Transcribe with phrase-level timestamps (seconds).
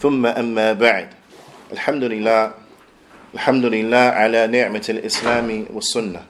[0.00, 1.08] ثم أما بعد
[1.72, 2.52] الحمد لله
[3.34, 6.22] الحمد لله على نعمة الإسلام والسنة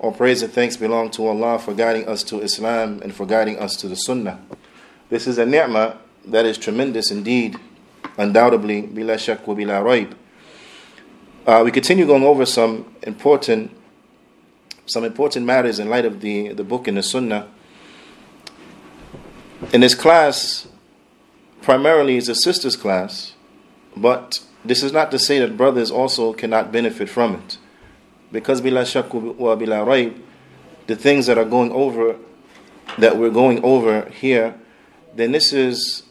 [0.00, 3.58] All praise and thanks belong to Allah for guiding us to Islam and for guiding
[3.58, 4.40] us to the Sunnah.
[5.10, 7.56] This is a ni'mah that is tremendous indeed,
[8.16, 10.14] undoubtedly, bila shak wa bila raib.
[11.46, 13.70] Uh, we continue going over some important,
[14.86, 17.46] some important matters in light of the, the book and the Sunnah.
[19.74, 20.66] In this class,
[21.65, 23.33] primarily is a sisters class,
[23.97, 27.57] but this is not to say that brothers also cannot benefit from it.
[28.31, 30.21] Because bila shak wa bila raib,
[30.85, 32.17] the things that are going over,
[32.99, 34.53] that we're going over here,
[35.15, 36.03] then this is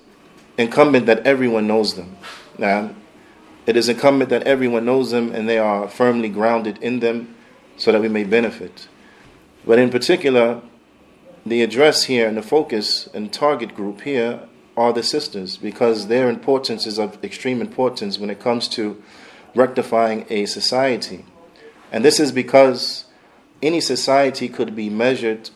[0.59, 2.17] incumbent that everyone knows them.
[2.59, 2.91] Now,
[3.65, 7.37] it is incumbent that everyone knows them and they are firmly grounded in them
[7.77, 8.89] so that we may benefit.
[9.65, 10.62] But in particular,
[11.47, 16.28] the address here and the focus and target group here are the sisters because their
[16.28, 19.03] importance is of extreme importance when it comes to
[19.55, 21.25] rectifying a society.
[21.92, 23.05] And this is because
[23.62, 25.50] any society could be measured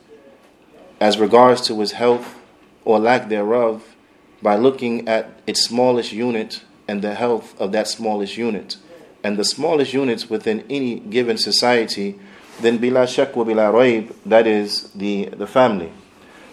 [1.00, 2.36] as regards to its health
[2.84, 3.96] or lack thereof
[4.40, 8.76] by looking at its smallest unit and the health of that smallest unit.
[9.22, 12.18] And the smallest units within any given society,
[12.60, 15.92] then bila shak bila raib, that is the, the family.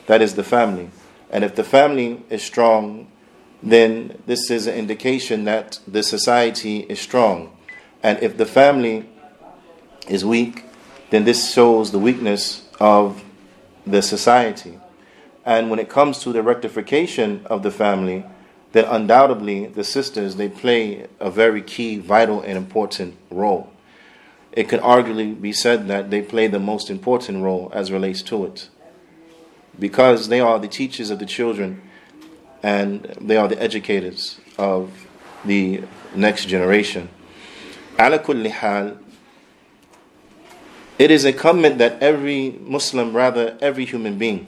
[0.07, 0.89] That is the family.
[1.35, 3.07] And if the family is strong,
[3.61, 7.51] then this is an indication that the society is strong.
[8.01, 9.09] And if the family
[10.07, 10.63] is weak,
[11.09, 13.21] then this shows the weakness of
[13.85, 14.79] the society.
[15.43, 18.23] And when it comes to the rectification of the family,
[18.71, 23.69] then undoubtedly the sisters they play a very key, vital, and important role.
[24.53, 28.45] It could arguably be said that they play the most important role as relates to
[28.45, 28.69] it
[29.79, 31.81] because they are the teachers of the children
[32.63, 34.91] and they are the educators of
[35.43, 35.83] the
[36.15, 37.09] next generation.
[37.99, 38.97] Ala kulli hal,
[40.97, 44.47] it is incumbent that every Muslim, rather every human being,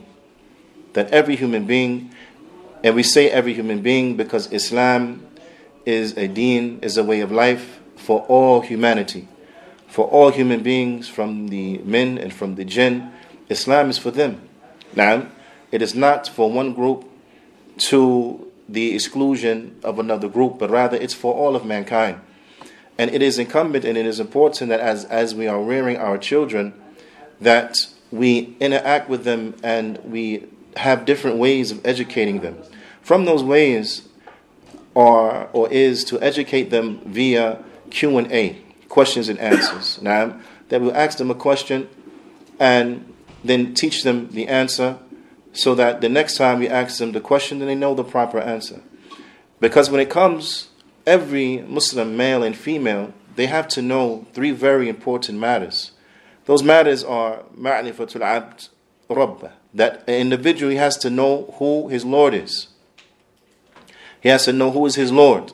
[0.94, 2.10] that every human being,
[2.82, 5.26] and we say every human being because Islam
[5.84, 9.28] is a deen, is a way of life for all humanity,
[9.86, 13.12] for all human beings, from the men and from the jinn.
[13.48, 14.40] Islam is for them.
[14.94, 15.28] Now,
[15.70, 17.04] it is not for one group
[17.78, 22.20] to the exclusion of another group, but rather it's for all of mankind.
[22.98, 26.18] And it is incumbent and it is important that as, as we are rearing our
[26.18, 26.74] children,
[27.40, 32.58] that we interact with them and we have different ways of educating them.
[33.02, 34.08] From those ways
[34.96, 40.02] are or is to educate them via Q&A, questions and answers.
[40.02, 41.88] Now, that we'll ask them a question
[42.58, 43.14] and
[43.48, 44.98] then teach them the answer
[45.52, 48.38] so that the next time you ask them the question, then they know the proper
[48.38, 48.80] answer.
[49.60, 50.68] Because when it comes,
[51.06, 55.92] every Muslim, male and female, they have to know three very important matters.
[56.44, 58.68] Those matters are ma'rifatul abd
[59.08, 62.68] rabbah, that an individual has to know who his Lord is.
[64.20, 65.52] He has to know who is his Lord.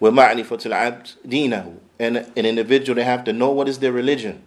[0.00, 1.76] Wa ma'rifatul abd dinahu.
[1.98, 4.42] And an individual, they have to know what is their religion.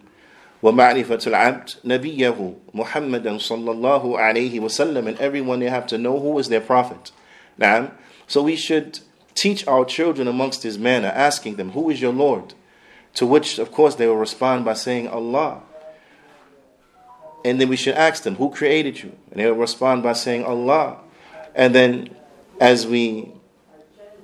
[0.63, 6.39] ومعرفة العبد نبيه محمدا صلى الله عليه وسلم and everyone they have to know who
[6.39, 7.11] is their prophet
[7.59, 7.91] now
[8.27, 9.01] so we should
[9.35, 12.55] teach our children amongst this manner asking them who is your Lord
[13.15, 15.63] to which of course they will respond by saying Allah
[17.45, 20.45] and then we should ask them who created you and they will respond by saying
[20.45, 20.99] Allah
[21.55, 22.15] and then
[22.61, 23.33] as we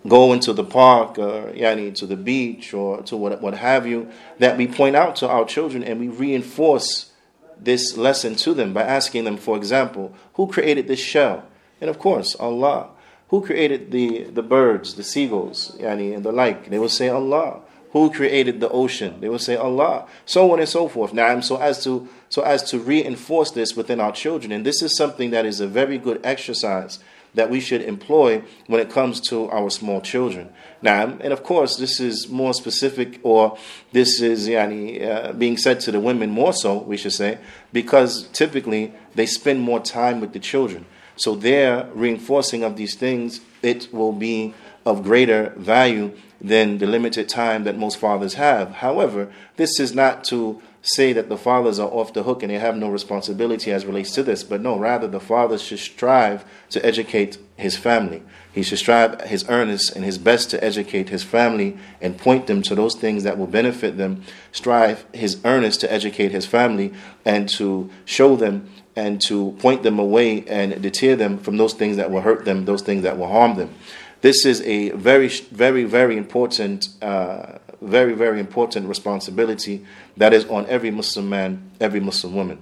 [0.08, 4.10] go into the park or yani, to the beach or to what, what have you,
[4.40, 7.12] that we point out to our children and we reinforce
[7.60, 11.44] this lesson to them by asking them, for example, who created this shell?
[11.80, 12.90] And of course, Allah.
[13.30, 16.70] Who created the, the birds, the seagulls, yani, and the like?
[16.70, 17.62] They will say Allah.
[17.92, 19.22] Who created the ocean?
[19.22, 20.08] They will say Allah.
[20.26, 21.14] So on and so forth.
[21.14, 24.96] Now, so as to so as to reinforce this within our children, and this is
[24.96, 27.00] something that is a very good exercise
[27.34, 30.50] that we should employ when it comes to our small children.
[30.82, 33.58] Now, and of course, this is more specific, or
[33.92, 37.40] this is yani, uh, being said to the women more so, we should say,
[37.72, 40.86] because typically they spend more time with the children.
[41.16, 44.54] So their reinforcing of these things, it will be
[44.86, 48.72] of greater value than the limited time that most fathers have.
[48.72, 52.60] However, this is not to say that the fathers are off the hook and they
[52.60, 56.86] have no responsibility as relates to this, but no, rather the father should strive to
[56.86, 58.22] educate his family.
[58.52, 62.62] He should strive his earnest and his best to educate his family and point them
[62.64, 64.24] to those things that will benefit them.
[64.52, 66.94] Strive his earnest to educate his family
[67.24, 71.96] and to show them and to point them away and deter them from those things
[71.96, 73.74] that will hurt them, those things that will harm them.
[74.22, 79.86] This is a very, very, very important, uh, very, very important responsibility
[80.18, 82.60] that is on every Muslim man, every Muslim woman.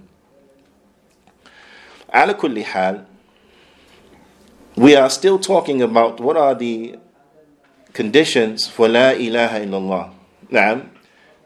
[2.13, 3.05] Ala kulli
[4.75, 6.97] we are still talking about what are the
[7.93, 10.13] conditions for La ilaha illallah.
[10.49, 10.83] Now,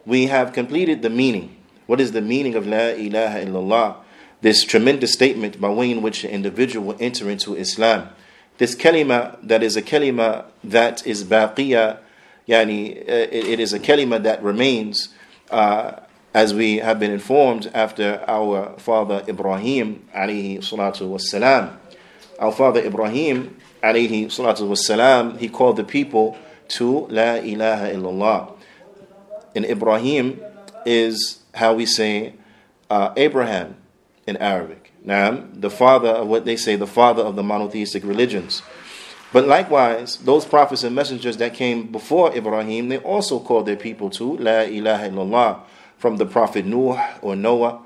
[0.06, 1.56] we have completed the meaning.
[1.88, 3.98] What is the meaning of La ilaha illallah?
[4.42, 8.10] This tremendous statement by way in which an individual will enter into Islam.
[8.58, 12.00] This kalima that is a kalima that is baqiyah
[12.48, 15.10] yani, uh, it, is a kalima that remains,
[15.52, 16.00] uh,
[16.34, 21.80] as we have been informed after our father Ibrahim alayhi salatu was salam
[22.40, 26.38] our father Ibrahim alayhi salatu wasalam, he called the people
[26.70, 28.58] to La ilaha illallah.
[29.56, 30.42] And Ibrahim
[30.86, 32.34] is how we say
[32.90, 33.78] uh, Abraham
[34.28, 34.92] in Arabic.
[35.04, 38.64] Now, the father of what they say, the father of the monotheistic religions.
[39.36, 44.10] But likewise, those prophets and messengers that came before Ibrahim, they also called their people
[44.12, 45.60] to La ilaha illallah,
[45.98, 47.82] from the prophet Nuh or Noah,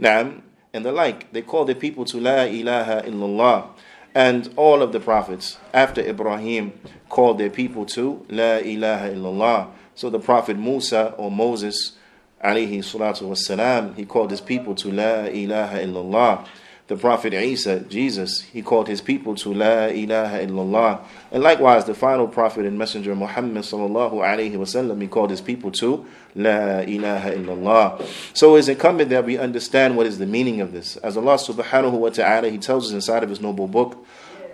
[0.00, 0.40] Naam,
[0.72, 1.30] and the like.
[1.30, 3.66] They called their people to La ilaha illallah.
[4.14, 6.72] And all of the prophets after Ibrahim
[7.10, 9.72] called their people to La ilaha illallah.
[9.94, 11.98] So the prophet Musa or Moses,
[12.42, 16.48] alayhi salatu wasalam, he called his people to La ilaha illallah.
[16.86, 21.00] The Prophet Isa, Jesus, he called his people to La ilaha illallah.
[21.32, 25.70] And likewise, the final Prophet and Messenger Muhammad sallallahu alayhi wasallam, he called his people
[25.72, 26.04] to
[26.34, 28.06] La ilaha illallah.
[28.36, 30.98] So it's incumbent that we understand what is the meaning of this.
[30.98, 34.04] As Allah subhanahu wa ta'ala, he tells us inside of his noble book,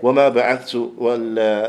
[0.04, 0.76] وما بعثت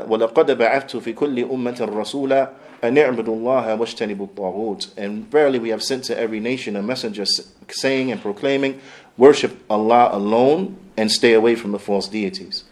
[0.09, 2.51] ولقد بعثت في كل أمة رسولا
[2.85, 7.25] أن اعبدوا الله واجتنبوا الطاغوت And verily we have sent to every nation a messenger
[7.69, 8.81] saying and proclaiming
[9.17, 12.65] Worship Allah alone and stay away from the false deities.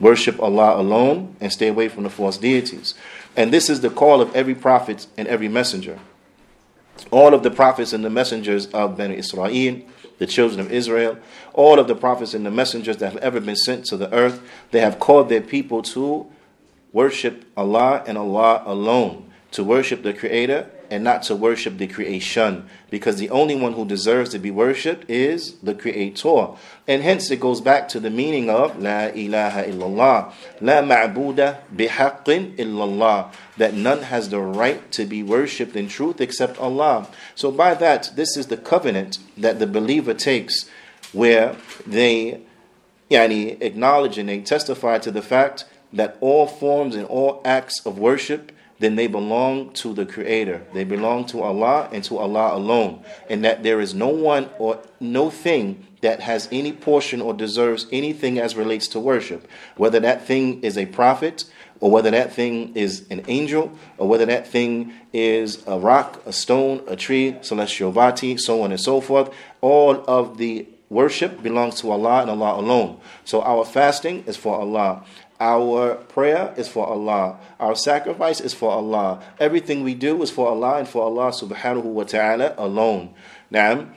[0.00, 2.94] Worship Allah alone and stay away from the false deities.
[3.36, 5.98] And this is the call of every prophet and every messenger.
[7.10, 9.82] All of the prophets and the messengers of Bani Israel,
[10.17, 11.17] the children of Israel,
[11.53, 14.41] all of the prophets and the messengers that have ever been sent to the earth,
[14.71, 16.27] they have called their people to
[16.91, 22.69] worship Allah and Allah alone, to worship the Creator and not to worship the creation
[22.89, 26.49] because the only one who deserves to be worshipped is the creator.
[26.87, 32.55] And hence it goes back to the meaning of la ilaha illallah la ma'buda bihaqqin
[32.57, 37.07] illallah that none has the right to be worshipped in truth except Allah.
[37.35, 40.69] So by that this is the covenant that the believer takes
[41.13, 41.55] where
[41.85, 42.41] they
[43.09, 47.97] yani, acknowledge and they testify to the fact that all forms and all acts of
[47.97, 50.65] worship then they belong to the Creator.
[50.73, 53.03] They belong to Allah and to Allah alone.
[53.29, 57.87] And that there is no one or no thing that has any portion or deserves
[57.91, 59.47] anything as relates to worship.
[59.77, 61.45] Whether that thing is a prophet,
[61.79, 66.33] or whether that thing is an angel, or whether that thing is a rock, a
[66.33, 69.33] stone, a tree, celestial body, so on and so forth.
[69.61, 72.99] All of the worship belongs to Allah and Allah alone.
[73.25, 75.03] So our fasting is for Allah.
[75.39, 77.39] Our prayer is for Allah.
[77.59, 79.21] Our sacrifice is for Allah.
[79.39, 83.13] Everything we do is for Allah and for Allah subhanahu wa ta'ala alone.
[83.51, 83.87] Now,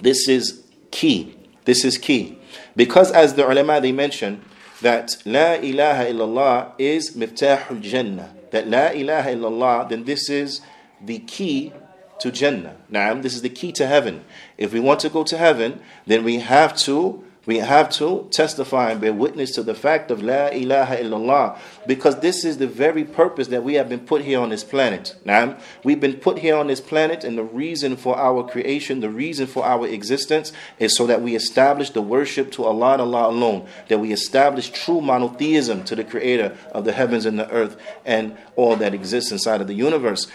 [0.00, 1.36] this is key.
[1.64, 2.38] This is key.
[2.74, 4.42] Because as the ulama they mention
[4.80, 8.34] that La ilaha illallah is miftahul jannah.
[8.50, 10.62] That La ilaha illallah, then this is
[11.04, 11.72] the key
[12.20, 12.76] to Jannah.
[12.88, 14.24] Now, this is the key to heaven.
[14.58, 18.92] If we want to go to heaven, then we have to we have to testify
[18.92, 23.02] and bear witness to the fact of La ilaha illallah because this is the very
[23.02, 25.16] purpose that we have been put here on this planet.
[25.24, 29.10] Now, we've been put here on this planet, and the reason for our creation, the
[29.10, 33.30] reason for our existence is so that we establish the worship to Allah and Allah
[33.30, 37.76] alone, that we establish true monotheism to the creator of the heavens and the earth
[38.04, 40.28] and all that exists inside of the universe.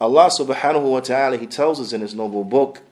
[0.00, 2.82] Allah subhanahu wa ta'ala, He tells us in His noble book,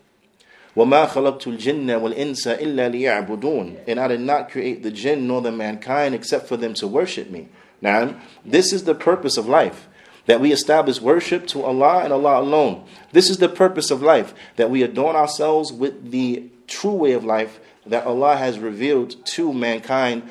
[0.75, 2.93] وَمَا خَلَقْتُ الْجِنَّ وَالْإِنسَ إِلَّا
[3.27, 6.87] لِيَعْبُدُونَ And I did not create the jinn nor the mankind except for them to
[6.87, 7.49] worship me.
[7.81, 8.15] Now,
[8.45, 9.87] this is the purpose of life.
[10.27, 12.85] That we establish worship to Allah and Allah alone.
[13.11, 14.33] This is the purpose of life.
[14.57, 19.53] That we adorn ourselves with the true way of life that Allah has revealed to
[19.53, 20.23] mankind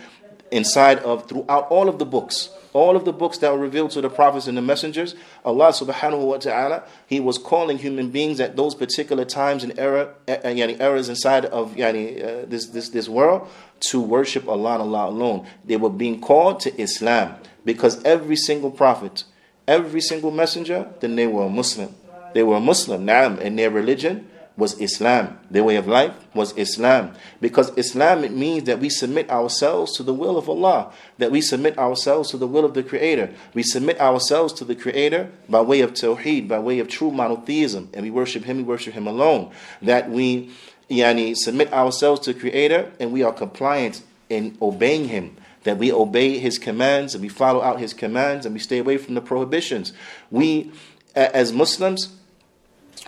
[0.51, 2.51] inside of throughout all of the books.
[2.74, 6.26] all of the books that were revealed to the prophets and the messengers, Allah subhanahu
[6.26, 10.80] wa ta'ala, He was calling human beings at those particular times and era, uh, yani
[10.80, 13.48] eras inside of yani, uh, this, this, this world
[13.82, 15.48] to worship Allah and Allah alone.
[15.66, 17.36] They were being called to Islam
[17.66, 19.26] because every single prophet,
[19.68, 21.94] every single messenger, then they were a Muslim.
[22.34, 24.30] They were a Muslim, na'am, in their religion
[24.62, 25.40] was Islam.
[25.50, 27.16] Their way of life was Islam.
[27.42, 31.42] Because Islam, it means that we submit ourselves to the will of Allah, that we
[31.42, 33.34] submit ourselves to the will of the Creator.
[33.56, 37.90] We submit ourselves to the Creator by way of Tawheed, by way of true monotheism,
[37.92, 39.52] and we worship Him, we worship Him alone.
[39.82, 40.52] That we
[40.92, 45.92] yani, submit ourselves to the Creator and we are compliant in obeying Him that we
[45.92, 49.22] obey his commands and we follow out his commands and we stay away from the
[49.22, 49.94] prohibitions.
[50.32, 50.72] We,
[51.14, 52.16] as Muslims,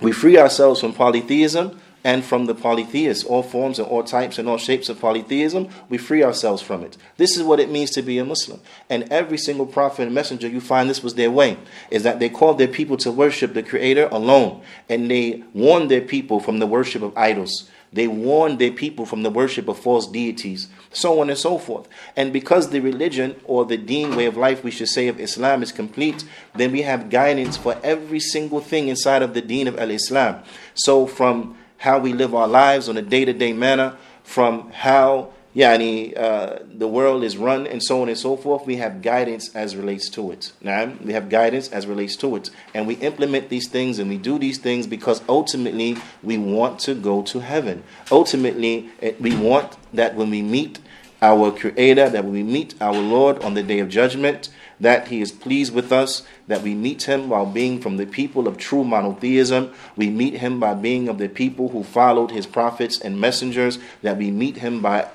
[0.02, 4.50] we free ourselves from polytheism and from the polytheists, all forms and all types and
[4.50, 6.98] all shapes of polytheism, we free ourselves from it.
[7.18, 8.60] This is what it means to be a Muslim.
[8.90, 11.58] And every single prophet and messenger, you find this was their way,
[11.90, 16.02] is that they called their people to worship the Creator alone, and they warned their
[16.02, 17.70] people from the worship of idols.
[17.94, 21.88] They warned their people from the worship of false deities, so on and so forth.
[22.16, 25.62] And because the religion or the deen way of life, we should say, of Islam
[25.62, 26.24] is complete,
[26.56, 30.44] then we have guidance for every single thing inside of the deen of Al Islam.
[30.74, 35.34] So, from how we live our lives on a day to day manner, from how
[35.56, 39.54] yani, uh, the world is run and so on and so forth, we have guidance
[39.56, 40.52] as relates to it.
[40.62, 42.50] Now, we have guidance as relates to it.
[42.74, 46.96] And we implement these things and we do these things because ultimately we want to
[46.96, 47.84] go to heaven.
[48.12, 50.80] Ultimately, we want that when we meet
[51.24, 55.32] our Creator, that we meet our Lord on the day of judgment, that He is
[55.32, 59.74] pleased with us, that we meet Him while being from the people of true monotheism.
[59.96, 64.18] We meet Him by being of the people who followed His prophets and messengers, that
[64.18, 65.08] we meet Him by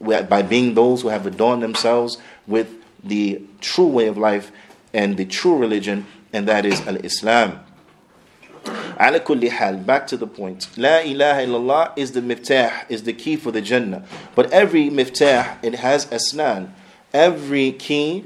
[0.00, 4.50] by being those who have adorned themselves with the true way of life
[4.92, 7.60] and the true religion, and that is Al Islam.
[8.98, 10.68] Back to the point.
[10.76, 14.04] La ilaha illallah is the miftah, is the key for the Jannah.
[14.34, 16.70] But every miftah, it has asnan.
[17.12, 18.24] Every key,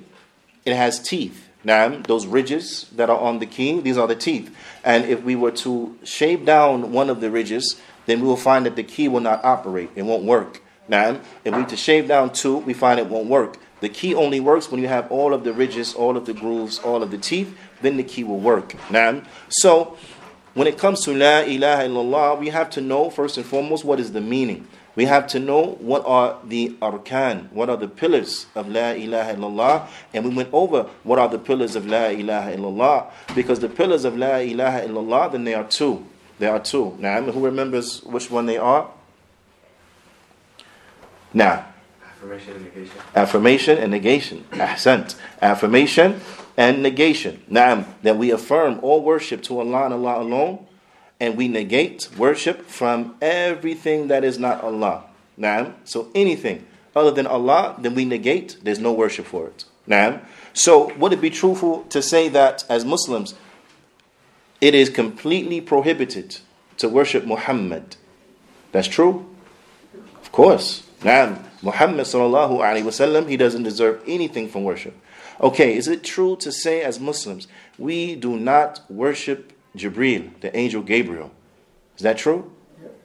[0.65, 1.49] it has teeth.
[1.65, 4.51] Naam, those ridges that are on the key, these are the teeth.
[4.83, 8.65] And if we were to shave down one of the ridges, then we will find
[8.65, 10.63] that the key will not operate, it won't work.
[10.91, 13.59] Now, if we to shave down two, we find it won't work.
[13.81, 16.81] The key only works when you have all of the ridges, all of the grooves,
[16.81, 18.75] all of the teeth, then the key will work.
[18.91, 19.97] Now, so
[20.55, 24.01] when it comes to La ilaha illallah, we have to know first and foremost what
[24.01, 24.67] is the meaning.
[24.97, 29.37] We have to know what are the arkan, what are the pillars of La ilaha
[29.37, 33.69] illallah, and we went over what are the pillars of La ilaha illallah, because the
[33.69, 36.05] pillars of La ilaha illallah, then there are two.
[36.41, 36.97] There are two.
[36.99, 38.91] Now, who remembers which one they are?
[41.33, 41.67] Now,
[42.03, 42.97] affirmation and negation.
[43.15, 44.45] Affirmation and negation.
[44.53, 45.15] Ahsant.
[45.41, 46.21] Affirmation
[46.57, 47.43] and negation.
[47.49, 50.67] Now, that we affirm all worship to Allah and Allah alone,
[51.19, 55.05] and we negate worship from everything that is not Allah.
[55.37, 59.65] Now, so anything other than Allah, then we negate, there's no worship for it.
[59.87, 60.21] Now,
[60.53, 63.35] so would it be truthful to say that as Muslims,
[64.61, 66.39] it is completely prohibited
[66.79, 67.97] to worship Muhammad?
[68.73, 69.27] That's true?
[70.21, 70.87] Of course.
[71.03, 74.95] Now, Muhammad sallallahu alaihi wasallam, he doesn't deserve anything from worship.
[75.41, 80.83] Okay, is it true to say as Muslims we do not worship Jibril, the angel
[80.83, 81.31] Gabriel?
[81.97, 82.53] Is that true?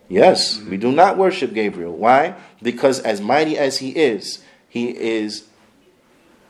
[0.10, 1.94] Yes, we do not worship Gabriel.
[1.94, 2.36] Why?
[2.62, 5.48] Because as mighty as he is, he is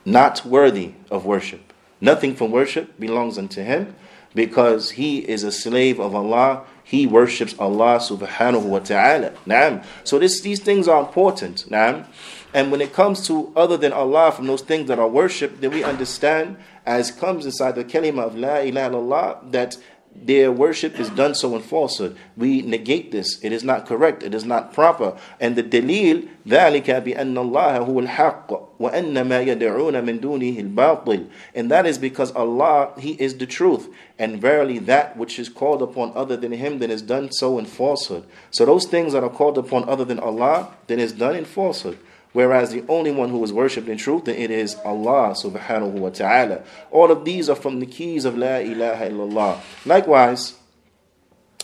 [0.04, 1.74] not worthy of worship.
[2.02, 3.96] Nothing from worship belongs unto him
[4.34, 9.32] because he is a slave of Allah he worships Allah subhanahu wa ta'ala.
[9.48, 9.84] Naam.
[10.04, 11.66] So this, these things are important.
[11.68, 12.06] Naam.
[12.54, 15.72] And when it comes to other than Allah from those things that are worshipped, then
[15.72, 19.78] we understand, as comes inside the kalima of La ilaha illallah, that
[20.15, 22.17] their worship is done so in falsehood.
[22.37, 23.43] We negate this.
[23.43, 24.23] It is not correct.
[24.23, 25.17] It is not proper.
[25.39, 31.71] And the dalil, ذَلِكَ بِأَنَّ اللَّهَ هُوَ الْحَقِّ وَأَنَّ مَا يَدْعُونَ مِن دُونِهِ الْبَاطِلِ And
[31.71, 33.89] that is because Allah, He is the truth.
[34.19, 37.67] And verily that which is called upon other than Him, then is done so in
[37.67, 38.27] falsehood.
[38.51, 41.99] So those things that are called upon other than Allah, then is done in falsehood.
[42.36, 46.64] Whereas the only one who is worshipped in truth, it is Allah subhanahu wa ta'ala.
[46.92, 49.62] All of these are from the keys of La ilaha illallah.
[49.86, 50.56] Likewise,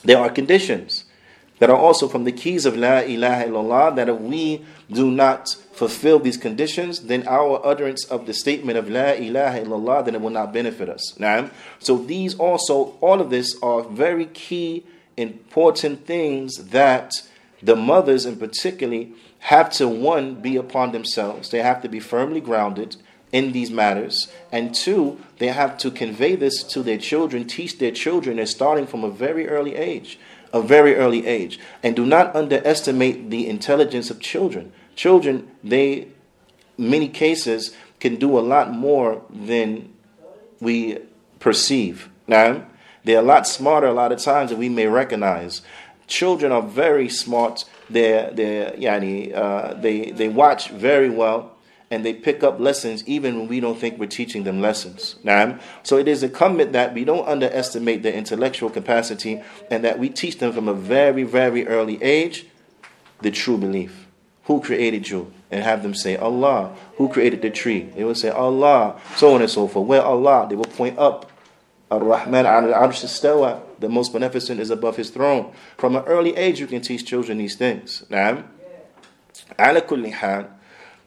[0.05, 1.03] there are conditions
[1.59, 5.49] that are also from the keys of La ilaha illallah that if we do not
[5.73, 10.21] fulfill these conditions, then our utterance of the statement of La ilaha illallah, then it
[10.21, 11.19] will not benefit us.
[11.19, 14.85] Now, so these also, all of this are very key,
[15.17, 17.11] important things that
[17.61, 21.49] the mothers in particularly have to one be upon themselves.
[21.49, 22.95] They have to be firmly grounded
[23.31, 24.31] in these matters.
[24.51, 28.85] And two, they have to convey this to their children, teach their children, and starting
[28.85, 30.19] from a very early age.
[30.53, 31.59] A very early age.
[31.81, 34.73] And do not underestimate the intelligence of children.
[34.95, 36.09] Children, they,
[36.77, 39.93] many cases, can do a lot more than
[40.59, 40.99] we
[41.39, 42.09] perceive.
[42.27, 42.65] Now,
[43.03, 45.61] they're a lot smarter a lot of times than we may recognize.
[46.07, 47.65] Children are very smart.
[47.91, 51.55] They're, they're, yani, uh, they, they watch very well
[51.89, 55.15] and they pick up lessons even when we don't think we're teaching them lessons.
[55.83, 60.39] So it is incumbent that we don't underestimate their intellectual capacity and that we teach
[60.39, 62.45] them from a very, very early age
[63.21, 64.07] the true belief.
[64.45, 65.31] Who created you?
[65.51, 66.75] And have them say, Allah.
[66.95, 67.81] Who created the tree?
[67.95, 68.99] They will say, Allah.
[69.17, 69.85] So on and so forth.
[69.87, 70.47] Where Allah?
[70.49, 71.29] They will point up.
[71.91, 73.05] Ar-Rahman al-Arsh
[73.81, 75.51] The most beneficent is above his throne.
[75.77, 78.03] From an early age, you can teach children these things.
[78.11, 80.47] Ala kulli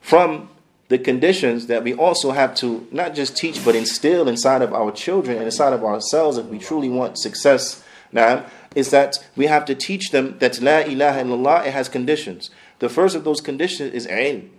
[0.00, 0.50] from
[0.88, 4.92] the conditions that we also have to not just teach but instill inside of our
[4.92, 7.82] children and inside of ourselves if we truly want success.
[8.12, 12.50] Now is that we have to teach them that la ilaha illallah it has conditions.
[12.80, 14.50] The first of those conditions is ilm.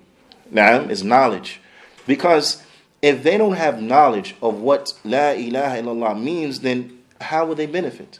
[0.49, 1.61] Now is knowledge.
[2.07, 2.63] Because
[3.01, 7.66] if they don't have knowledge of what la ilaha illallah means then how will they
[7.66, 8.18] benefit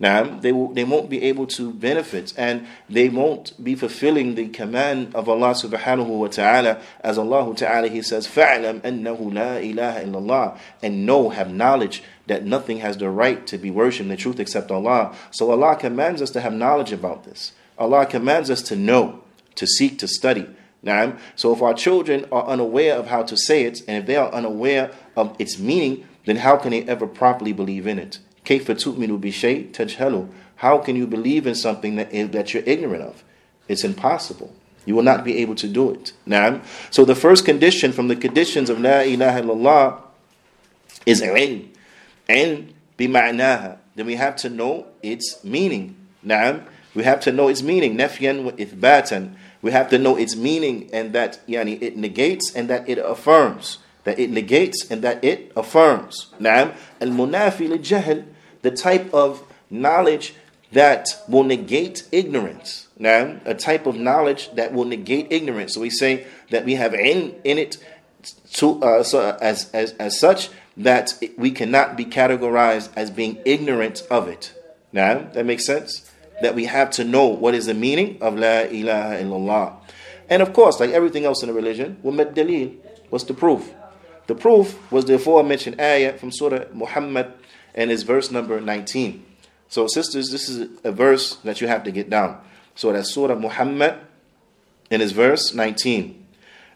[0.00, 4.48] now, they, will, they won't be able to benefit and they won't be fulfilling the
[4.48, 6.80] command of Allah subhanahu wa ta'ala.
[7.00, 12.02] As Allah ta'ala, He says, فَعْلَمْ أَنَّهُ لَا إِلَهَ إِلَّا اللَّهِ And know, have knowledge
[12.26, 15.14] that nothing has the right to be worshipped in the truth except Allah.
[15.30, 17.52] So Allah commands us to have knowledge about this.
[17.78, 19.22] Allah commands us to know,
[19.54, 20.48] to seek, to study.
[20.82, 24.16] Now, so if our children are unaware of how to say it, and if they
[24.16, 28.18] are unaware of its meaning, then how can they ever properly believe in it?
[30.55, 33.23] How can you believe in something that, eh, that you're ignorant of?
[33.67, 34.53] It's impossible.
[34.85, 36.13] You will not be able to do it.
[36.25, 40.01] Now, So the first condition from the conditions of La ilaha illallah
[41.05, 41.67] is ilm.
[42.27, 43.77] Ilm bima'naha.
[43.95, 45.95] Then we have to know its meaning.
[46.25, 46.63] Naam.
[46.95, 47.97] We have to know its meaning.
[47.97, 49.29] Nafyan wa.
[49.61, 53.77] We have to know its meaning and that yani, it negates and that it affirms.
[54.05, 56.27] That it negates and that it affirms.
[56.39, 56.75] Naam.
[56.99, 58.25] Al munafi li jahl
[58.62, 60.34] the type of knowledge
[60.72, 62.88] that will negate ignorance.
[62.98, 65.74] Now, a type of knowledge that will negate ignorance.
[65.74, 67.78] So we say that we have in, in it
[68.54, 74.02] to, uh, so as, as, as such that we cannot be categorized as being ignorant
[74.10, 74.52] of it.
[74.92, 76.10] Now, that makes sense?
[76.42, 79.76] That we have to know what is the meaning of La ilaha illallah.
[80.28, 82.76] And of course, like everything else in the religion, وَمَا dalil
[83.10, 83.72] What's the proof?
[84.26, 87.32] The proof was the aforementioned ayah from Surah Muhammad
[87.74, 89.24] and it's verse number 19.
[89.68, 92.40] So, sisters, this is a verse that you have to get down.
[92.74, 93.98] So, that's Surah Muhammad
[94.90, 96.26] and it's verse 19.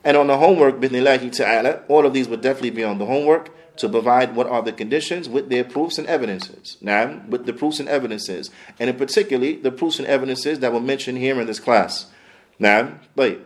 [0.05, 3.51] And on the homework, bithnillahi ta'ala, all of these would definitely be on the homework
[3.79, 6.77] to provide what are the conditions with their proofs and evidences.
[6.81, 10.81] Now, with the proofs and evidences, and in particularly the proofs and evidences that were
[10.81, 12.07] mentioned here in this class.
[12.59, 13.41] Now, wait.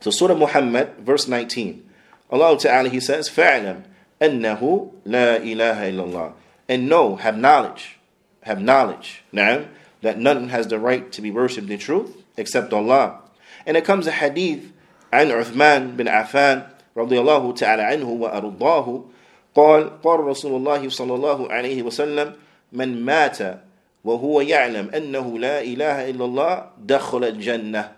[0.00, 1.88] So Surah Muhammad, verse 19.
[2.30, 3.84] Allah Ta'ala, He says, فَعْلَمْ
[4.22, 6.32] أَنَّهُ لَا إِلَهَ إِلَّا اللَّهِ
[6.68, 7.98] and know, have knowledge,
[8.42, 9.66] have knowledge now
[10.00, 13.20] that none has the right to be worshipped in truth except Allah.
[13.66, 14.72] And it comes a hadith
[15.12, 16.62] عن عثمان بن عفان
[16.96, 19.04] رضي الله تعالى عنه وأرضاه
[19.54, 22.32] قال قال رسول الله صلى الله عليه وسلم
[22.72, 23.38] من مات
[24.04, 27.92] وهو يعلم أنه لا إله إلا الله دخل الجنة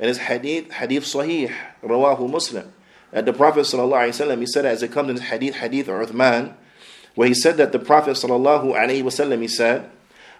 [0.00, 1.50] And it's hadith, hadith sahih,
[1.82, 2.70] rawahu Muslim.
[3.13, 6.55] the Prophet ﷺ, he said as it comes in hadith, hadith Uthman,
[7.15, 9.89] where he said that the Prophet wasallam he said,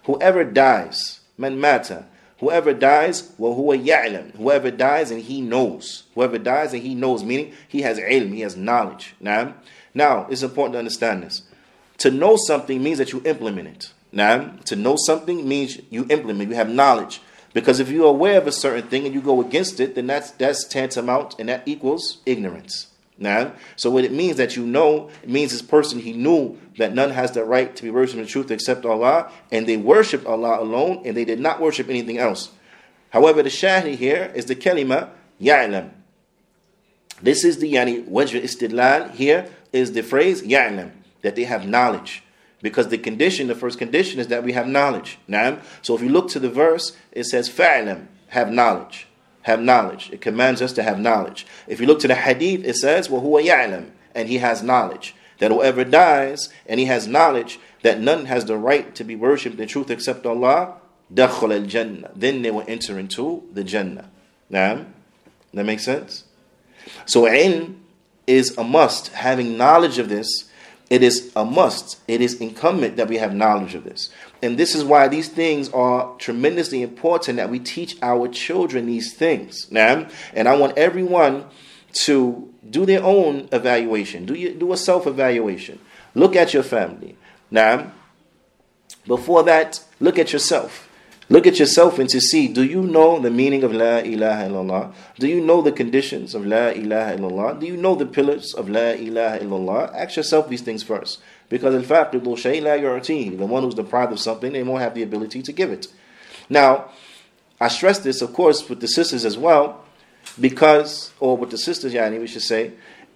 [0.05, 2.05] whoever dies, man mata,
[2.39, 7.53] whoever dies, huwa ya'lam, whoever dies and he knows, whoever dies and he knows, meaning
[7.67, 9.13] he has ilm, he has knowledge.
[9.19, 9.53] Now,
[9.93, 11.43] now it's important to understand this.
[11.99, 13.93] To know something means that you implement it.
[14.12, 17.21] Now, to know something means you implement, you have knowledge.
[17.54, 20.32] Because if you're aware of a certain thing and you go against it, then that's
[20.32, 22.88] that's tantamount and that equals ignorance.
[23.18, 26.96] Now, so what it means that you know, it means this person he knew that
[26.96, 30.60] none has the right to be worshipped in truth except Allah, and they worshipped Allah
[30.60, 32.52] alone, and they did not worship anything else.
[33.12, 35.92] However, the shahid here is the kalima ya'lam.
[37.22, 42.24] This is the yani wajh istidlal here is the phrase ya'lam that they have knowledge.
[42.63, 45.19] Because the condition, the first condition is that we have knowledge.
[45.28, 49.08] Now, so if you look to the verse, it says fa'lam, have knowledge
[49.43, 50.10] have knowledge.
[50.12, 51.45] It commands us to have knowledge.
[51.67, 55.15] If you look to the hadith, it says, well, huwa ya'lam, and he has knowledge.
[55.39, 59.60] That whoever dies and he has knowledge that none has the right to be worshipped
[59.60, 60.76] in truth except Allah,
[61.13, 62.12] dakhul al jannah.
[62.15, 64.10] Then they will enter into the Jannah.
[64.49, 64.86] Now,
[65.54, 66.23] that makes sense?
[67.06, 67.80] So ilm
[68.26, 69.10] is a must.
[69.10, 70.49] Having knowledge of this,
[70.93, 71.99] it is a must.
[72.08, 74.12] It is incumbent that we have knowledge of this.
[74.43, 79.12] And this is why these things are tremendously important that we teach our children these
[79.12, 79.71] things.
[79.71, 81.45] Now, and I want everyone
[81.93, 84.27] to do their own evaluation.
[84.27, 85.79] Do you do a self-evaluation.
[86.13, 87.17] Look at your family.
[87.49, 87.91] Now,
[89.08, 90.88] before that, look at yourself.
[91.34, 94.93] Look at yourself and to see do you know the meaning of La ilaha illallah?
[95.17, 97.60] Do you know the conditions of La ilaha illallah?
[97.60, 99.96] Do you know the pillars of La ilaha illallah?
[99.96, 101.19] Ask yourself these things first.
[101.50, 105.52] Because in fact, the one who's deprived of something, they won't have the ability to
[105.52, 105.88] give it.
[106.52, 106.91] Now,
[107.60, 109.84] I stress this, of course, with the sisters as well,
[110.39, 112.74] because, or with the sisters, Yani, we should say,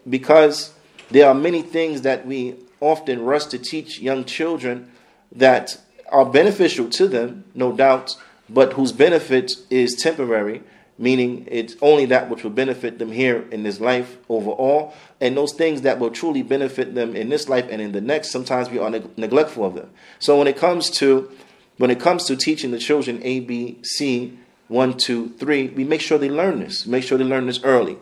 [0.10, 0.73] because
[1.12, 4.91] there are many things that we often rush to teach young children
[5.32, 5.77] that
[6.09, 8.15] are beneficial to them, no doubt,
[8.49, 10.63] but whose benefit is temporary,
[10.97, 15.53] meaning it's only that which will benefit them here in this life overall, and those
[15.53, 18.79] things that will truly benefit them in this life and in the next, sometimes we
[18.79, 19.89] are neg- neglectful of them.
[20.19, 21.31] So when it comes to
[21.77, 26.01] when it comes to teaching the children A, B, C, one, two, three, we make
[26.01, 26.87] sure they learn this.
[26.87, 27.97] Make sure they learn this early.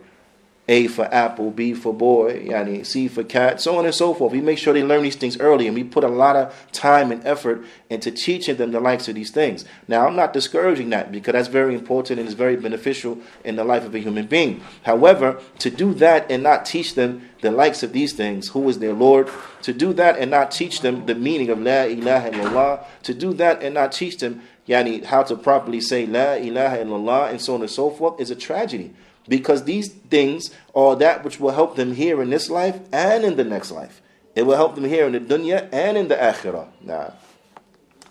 [0.68, 4.32] A for apple, B for boy, yani C for cat, so on and so forth.
[4.32, 7.12] We make sure they learn these things early and we put a lot of time
[7.12, 9.64] and effort into teaching them the likes of these things.
[9.88, 13.64] Now, I'm not discouraging that because that's very important and is very beneficial in the
[13.64, 14.64] life of a human being.
[14.84, 18.80] However, to do that and not teach them the likes of these things, who is
[18.80, 19.30] their Lord,
[19.62, 23.34] to do that and not teach them the meaning of La ilaha illallah, to do
[23.34, 27.54] that and not teach them yani, how to properly say La ilaha illallah and so
[27.54, 28.96] on and so forth is a tragedy
[29.28, 33.36] because these things are that which will help them here in this life and in
[33.36, 34.02] the next life.
[34.36, 36.68] It will help them here in the dunya and in the akhirah.
[36.82, 37.12] Nah.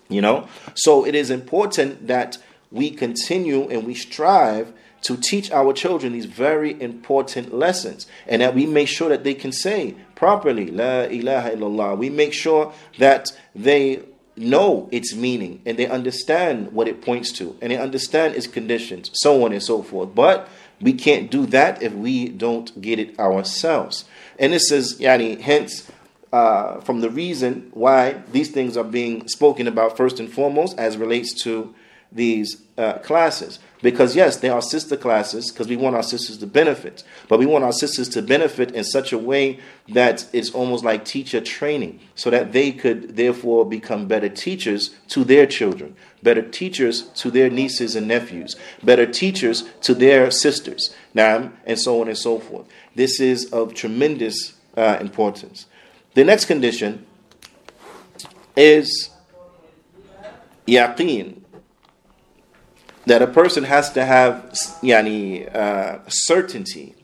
[0.09, 0.49] You know?
[0.75, 2.39] So it is important that
[2.71, 4.73] we continue and we strive
[5.03, 9.35] to teach our children these very important lessons and that we make sure that they
[9.35, 11.99] can say properly La ilaha illallah.
[11.99, 14.03] We make sure that they
[14.37, 19.11] know its meaning and they understand what it points to and they understand its conditions,
[19.15, 20.15] so on and so forth.
[20.15, 20.49] But
[20.85, 24.05] we can't do that if we don't get it ourselves.
[24.39, 25.91] And this is, yani, hence,
[26.31, 30.99] uh, from the reason why these things are being spoken about first and foremost as
[30.99, 31.75] relates to
[32.13, 33.61] these uh, classes.
[33.85, 37.05] Because, yes, they are sister classes because we want our sisters to benefit.
[37.29, 41.05] But we want our sisters to benefit in such a way that it's almost like
[41.05, 47.03] teacher training so that they could therefore become better teachers to their children, better teachers
[47.17, 52.17] to their nieces and nephews, better teachers to their sisters, now, and so on and
[52.17, 52.67] so forth.
[52.95, 55.67] This is of tremendous uh, importance.
[56.15, 57.05] The next condition
[58.57, 59.11] is
[60.67, 61.44] yaqeen
[63.07, 64.51] that a person has to have
[64.83, 66.95] yani, uh, certainty.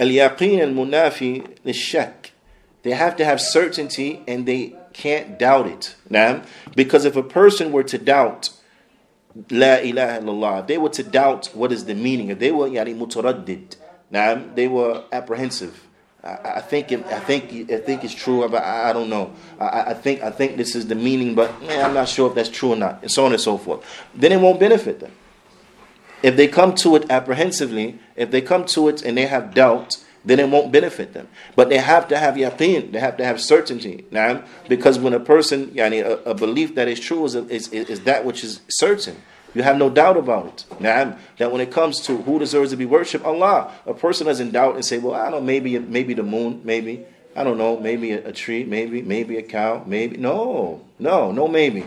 [0.00, 2.32] Al-yaqeen al-munafi shak.
[2.82, 5.96] They have to have certainty and they can't doubt it.
[6.08, 6.42] Now,
[6.74, 8.50] because if a person were to doubt
[9.50, 12.68] La ilaha illallah, if they were to doubt what is the meaning, if they were
[12.68, 13.76] yani mutaraddid,
[14.10, 15.86] now they were apprehensive.
[16.24, 19.32] I, I think I think I think it's true, but I, I don't know.
[19.60, 22.48] I, I, think I think this is the meaning, but I'm not sure if that's
[22.48, 23.84] true or not, and so on and so forth.
[24.14, 25.12] Then it won't benefit them.
[26.22, 29.98] If they come to it apprehensively, if they come to it and they have doubt,
[30.24, 31.28] then it won't benefit them.
[31.54, 34.04] But they have to have yaqeen, they have to have certainty.
[34.10, 38.00] Now, because when a person, yani, a, a belief that is true is, is, is
[38.00, 39.16] that which is certain.
[39.54, 40.64] You have no doubt about it.
[40.80, 44.50] Now, that when it comes to who deserves to be worshipped, Allah, a person doesn't
[44.50, 47.04] doubt and say, well, I don't know, maybe, maybe the moon, maybe.
[47.34, 50.16] I don't know, maybe a, a tree, maybe, maybe a cow, maybe.
[50.16, 51.86] No, no, no, maybe.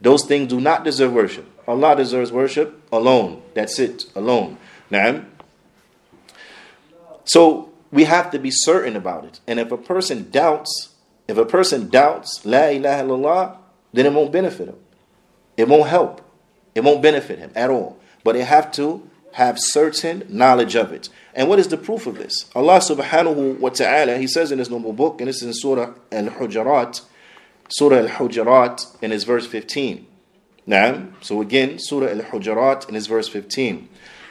[0.00, 1.47] Those things do not deserve worship.
[1.68, 3.42] Allah deserves worship alone.
[3.54, 4.56] That's it, alone.
[4.90, 5.26] Now,
[7.24, 9.40] so we have to be certain about it.
[9.46, 10.94] And if a person doubts,
[11.28, 13.56] if a person doubts La ilaha illallah,
[13.92, 14.78] then it won't benefit him.
[15.58, 16.22] It won't help.
[16.74, 17.98] It won't benefit him at all.
[18.24, 21.10] But they have to have certain knowledge of it.
[21.34, 22.50] And what is the proof of this?
[22.56, 25.92] Allah subhanahu wa ta'ala, He says in His noble book, and this is in Surah
[26.10, 27.02] Al Hujurat,
[27.68, 30.07] Surah Al Hujurat, in His verse 15.
[30.67, 31.13] Naam.
[31.21, 33.89] So again, Surah Al Hujarat in his verse 15.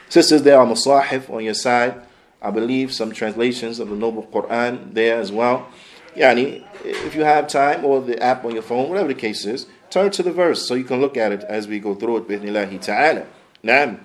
[0.09, 2.01] Sisters, there are musahif on your side.
[2.41, 5.67] I believe some translations of the Noble Quran there as well.
[6.15, 9.65] Yani, if you have time or the app on your phone, whatever the case is,
[9.89, 12.27] turn to the verse so you can look at it as we go through it.
[12.27, 13.25] Bismillah ta'ala.
[13.63, 13.99] Naam.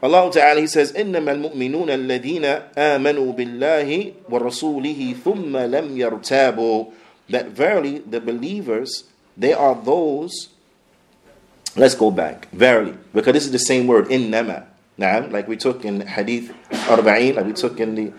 [0.00, 2.44] Allah Ta'ala He says, إنما المؤمنون الذين
[2.78, 6.92] آمنوا بالله ورسوله ثم لم يرتابوا
[7.30, 9.04] That verily the believers,
[9.36, 10.48] they are those
[11.75, 12.49] Let's go back.
[12.51, 12.95] Verily.
[13.13, 14.65] Because this is the same word, innama.
[14.99, 18.13] Naam, like we took in Hadith Arba'in, like we took in the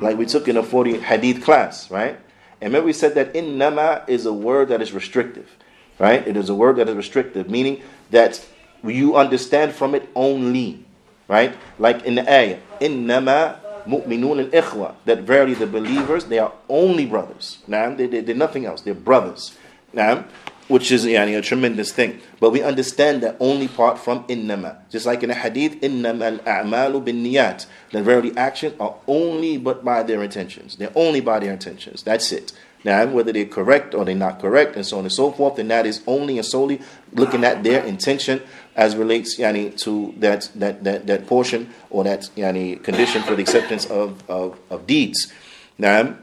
[0.00, 2.16] like we took in a 40 Hadith class, right?
[2.60, 5.50] And remember we said that innama is a word that is restrictive,
[5.98, 6.26] right?
[6.26, 8.46] It is a word that is restrictive, meaning that
[8.84, 10.84] you understand from it only,
[11.26, 11.56] right?
[11.80, 17.06] Like in the ayah, innama mu'minun and ikhwa, that verily the believers, they are only
[17.06, 17.58] brothers.
[17.66, 19.56] Now, they, they're nothing else, they're brothers.
[19.92, 20.26] Now,
[20.68, 22.20] which is yani, a tremendous thing.
[22.40, 24.78] But we understand that only part from innama.
[24.90, 27.66] Just like in a hadith, innama al-a'malu bin niyat.
[27.92, 30.76] That verily actions are only but by their intentions.
[30.76, 32.02] They're only by their intentions.
[32.02, 32.52] That's it.
[32.84, 35.68] Now, whether they're correct or they're not correct, and so on and so forth, then
[35.68, 36.80] that is only and solely
[37.12, 38.40] looking at their intention
[38.76, 43.42] as relates yani, to that, that, that, that portion or that yani, condition for the
[43.42, 45.32] acceptance of, of, of deeds.
[45.78, 46.16] Now,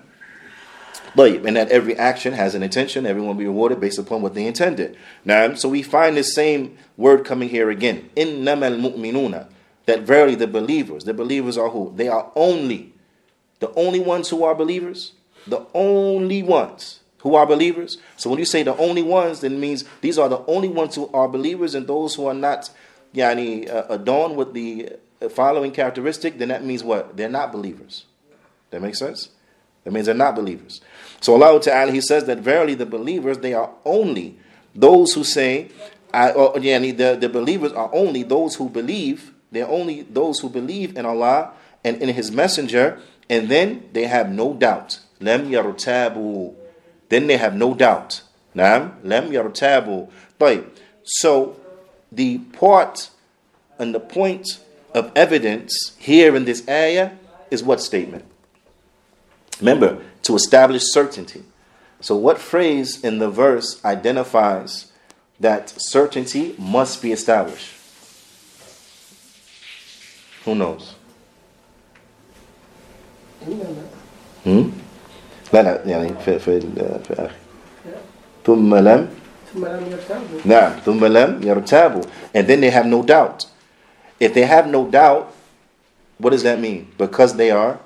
[1.16, 4.46] and that every action has an intention, everyone will be rewarded based upon what they
[4.46, 4.98] intended.
[5.24, 8.10] Now, so we find the same word coming here again.
[8.16, 9.48] Innamal mu'minuna.
[9.86, 11.92] That verily the believers, the believers are who?
[11.96, 12.94] They are only,
[13.60, 15.12] the only ones who are believers
[15.48, 17.98] the only ones who are believers.
[18.18, 20.96] So when you say the only ones, then it means these are the only ones
[20.96, 22.70] who are believers, and those who are not
[23.14, 24.94] yani, uh, adorned with the
[25.30, 27.16] following characteristic, then that means what?
[27.16, 28.06] They're not believers.
[28.72, 29.30] That makes sense?
[29.84, 30.82] That means they're not believers.
[31.22, 34.38] So Allah Ta'ala, He says that verily the believers, they are only
[34.74, 35.70] those who say,
[36.14, 40.50] I, or, yani, the, the believers are only those who believe, they're only those who
[40.50, 41.52] believe in Allah
[41.84, 46.54] and in His Messenger, and then they have no doubt yartabu.
[47.10, 48.22] Then they have no doubt.
[48.54, 50.10] Nam lem yartabu.
[51.04, 51.60] So
[52.12, 53.10] the part
[53.80, 54.60] and the point
[54.94, 57.12] of evidence here in this ayah
[57.50, 58.26] is what statement?
[59.61, 61.43] Remember, to establish certainty.
[62.01, 64.93] So, what phrase in the verse identifies
[65.41, 67.75] that certainty must be established?
[70.45, 70.95] Who knows?
[74.45, 74.71] Hmm?
[75.53, 77.31] لا لا يعني في في في آخر
[78.47, 79.09] ثم لم
[79.55, 82.03] ثم لم يرتابوا نعم ثم لم يرتابوا
[82.35, 83.47] and then they have no doubt
[84.21, 85.33] if they have no doubt
[86.19, 87.79] what does that mean because they are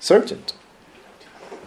[0.00, 0.42] certain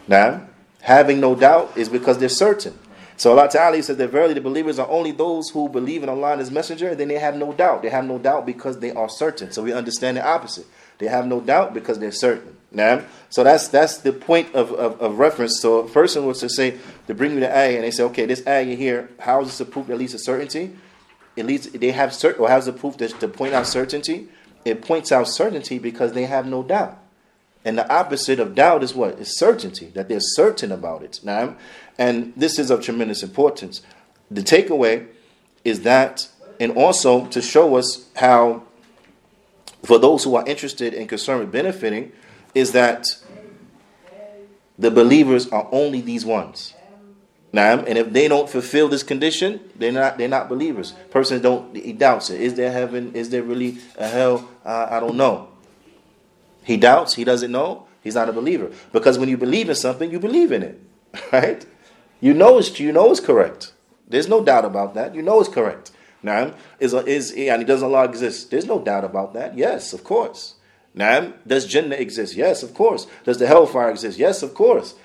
[0.07, 0.45] now
[0.81, 2.77] having no doubt is because they're certain
[3.15, 6.31] so Allah Ta'ala says that verily the believers are only those who believe in Allah
[6.31, 7.83] and His Messenger, and then they have no doubt.
[7.83, 9.51] They have no doubt because they are certain.
[9.51, 10.65] So we understand the opposite.
[10.97, 12.57] They have no doubt because they're certain.
[12.71, 15.61] Now, so that's that's the point of, of, of, reference.
[15.61, 18.25] So a person was to say to bring me the ayah, and they say, okay,
[18.25, 20.75] this ayah here, how is this a proof that leads to certainty?
[21.35, 24.27] It leads they have certain or has the proof to, to point out certainty.
[24.65, 26.97] It points out certainty because they have no doubt.
[27.65, 29.19] And the opposite of doubt is what?
[29.19, 31.19] Is certainty, that they're certain about it.
[31.23, 31.55] Now,
[31.97, 33.81] and this is of tremendous importance.
[34.29, 35.07] The takeaway
[35.63, 36.27] is that,
[36.59, 38.63] and also to show us how,
[39.83, 42.11] for those who are interested and concerned with benefiting,
[42.53, 43.07] is that
[44.77, 46.73] the believers are only these ones.
[47.53, 50.93] Now, and if they don't fulfill this condition, they're not they're not believers.
[51.11, 52.41] Persons don't he doubts it.
[52.41, 53.13] Is there heaven?
[53.13, 54.49] Is there really a hell?
[54.65, 55.52] Uh, I don't know.
[56.63, 57.15] He doubts.
[57.15, 57.87] He doesn't know.
[58.03, 58.71] He's not a believer.
[58.91, 60.81] Because when you believe in something, you believe in it,
[61.31, 61.65] right?
[62.19, 63.73] You know it's you know it's correct.
[64.07, 65.15] There's no doubt about that.
[65.15, 65.91] You know it's correct.
[66.21, 68.51] Now, is is and does Allah exist?
[68.51, 69.57] There's no doubt about that.
[69.57, 70.55] Yes, of course.
[70.93, 72.35] Now, does Jannah exist?
[72.35, 73.07] Yes, of course.
[73.23, 74.17] Does the hellfire exist?
[74.17, 74.95] Yes, of course.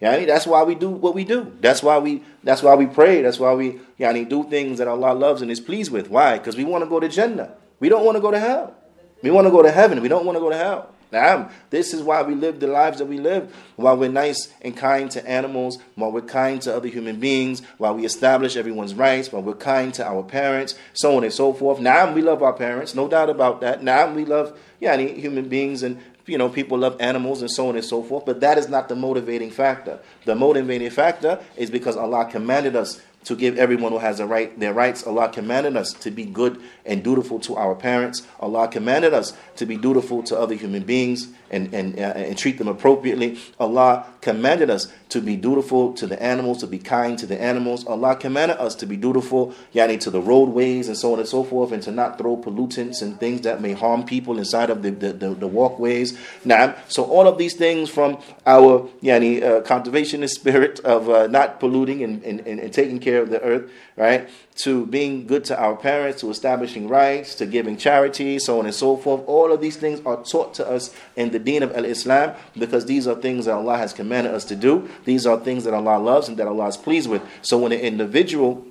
[0.00, 1.52] Yani, that's why we do what we do.
[1.60, 3.22] That's why we that's why we pray.
[3.22, 6.08] That's why we yani, do things that Allah loves and is pleased with.
[6.10, 6.38] Why?
[6.38, 7.54] Because we want to go to Jannah.
[7.80, 8.74] We don't want to go to hell.
[9.22, 10.00] We want to go to heaven.
[10.00, 10.94] We don't want to go to hell.
[11.10, 13.54] Now, this is why we live the lives that we live.
[13.76, 17.94] While we're nice and kind to animals, while we're kind to other human beings, while
[17.94, 21.80] we establish everyone's rights, while we're kind to our parents, so on and so forth.
[21.80, 23.82] Now we love our parents, no doubt about that.
[23.82, 27.74] Now we love yeah, human beings and you know people love animals and so on
[27.74, 28.24] and so forth.
[28.26, 29.98] But that is not the motivating factor.
[30.24, 34.58] The motivating factor is because Allah commanded us to give everyone who has a right
[34.58, 35.06] their rights.
[35.06, 38.26] Allah commanded us to be good and dutiful to our parents.
[38.40, 42.58] Allah commanded us to be dutiful to other human beings and, and, uh, and treat
[42.58, 43.38] them appropriately.
[43.58, 47.86] Allah commanded us to be dutiful to the animals, to be kind to the animals.
[47.86, 51.44] Allah commanded us to be dutiful, yani to the roadways and so on and so
[51.44, 54.90] forth, and to not throw pollutants and things that may harm people inside of the,
[54.90, 56.18] the, the, the walkways.
[56.44, 61.60] Now, so all of these things from our yani, uh, conservationist spirit of uh, not
[61.60, 64.28] polluting and, and, and taking care of the earth, right?
[64.62, 68.74] To being good to our parents, to establishing rights, to giving charity, so on and
[68.74, 69.22] so forth.
[69.26, 72.86] All of these things are taught to us in the deen of Al Islam because
[72.86, 74.88] these are things that Allah has commanded us to do.
[75.04, 77.22] These are things that Allah loves and that Allah is pleased with.
[77.40, 78.66] So when an individual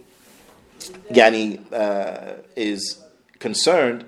[1.12, 3.02] yani, uh, is
[3.40, 4.06] concerned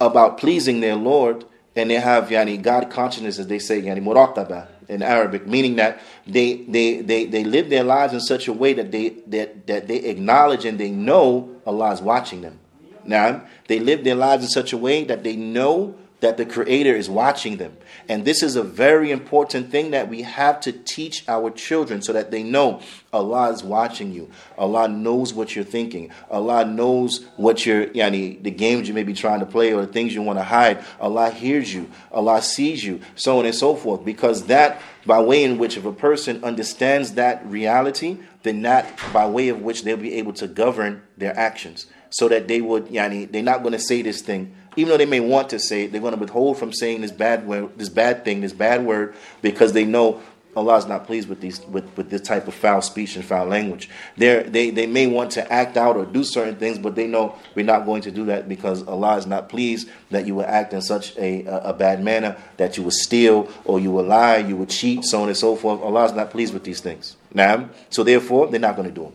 [0.00, 1.44] about pleasing their Lord,
[1.74, 6.00] and they have yani God consciousness, as they say, yani muraqaba in Arabic, meaning that
[6.26, 9.86] they, they, they, they live their lives in such a way that they, that, that
[9.86, 12.58] they acknowledge and they know Allah is watching them.
[13.04, 16.96] Now, they live their lives in such a way that they know that the Creator
[16.96, 17.76] is watching them.
[18.08, 22.12] And this is a very important thing that we have to teach our children so
[22.12, 22.80] that they know
[23.12, 24.30] Allah is watching you.
[24.56, 26.10] Allah knows what you're thinking.
[26.30, 29.92] Allah knows what you're, yani, the games you may be trying to play or the
[29.92, 30.84] things you want to hide.
[31.00, 31.88] Allah hears you.
[32.10, 34.04] Allah sees you, so on and so forth.
[34.04, 39.26] Because that, by way in which if a person understands that reality, then that by
[39.26, 43.30] way of which they'll be able to govern their actions so that they would, yani,
[43.30, 45.92] they're not going to say this thing, even though they may want to say it,
[45.92, 49.12] they're going to withhold from saying this bad word, this bad thing, this bad word,
[49.42, 50.22] because they know
[50.56, 53.46] Allah is not pleased with these with, with this type of foul speech and foul
[53.46, 53.90] language.
[54.16, 57.34] they they they may want to act out or do certain things, but they know
[57.56, 60.72] we're not going to do that because Allah is not pleased that you will act
[60.72, 64.36] in such a, a, a bad manner, that you will steal or you will lie,
[64.36, 65.80] you will cheat, so on and so forth.
[65.80, 67.16] Allah is not pleased with these things.
[67.34, 69.14] Now, so therefore, they're not going to do them.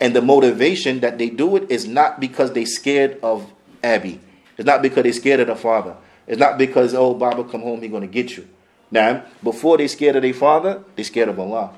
[0.00, 3.50] And the motivation that they do it is not because they're scared of
[3.82, 4.20] Abi.
[4.58, 5.96] It's not because they're scared of the father.
[6.26, 8.46] It's not because, oh, Baba come home, he's going to get you.
[8.90, 11.72] Now, before they're scared of their father, they're scared of Allah.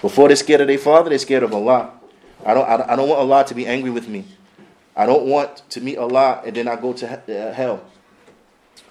[0.00, 1.90] Before they're scared of their father, they're scared of Allah.
[2.44, 4.24] I don't, I don't want Allah to be angry with me.
[4.96, 7.82] I don't want to meet Allah and then I go to uh, hell.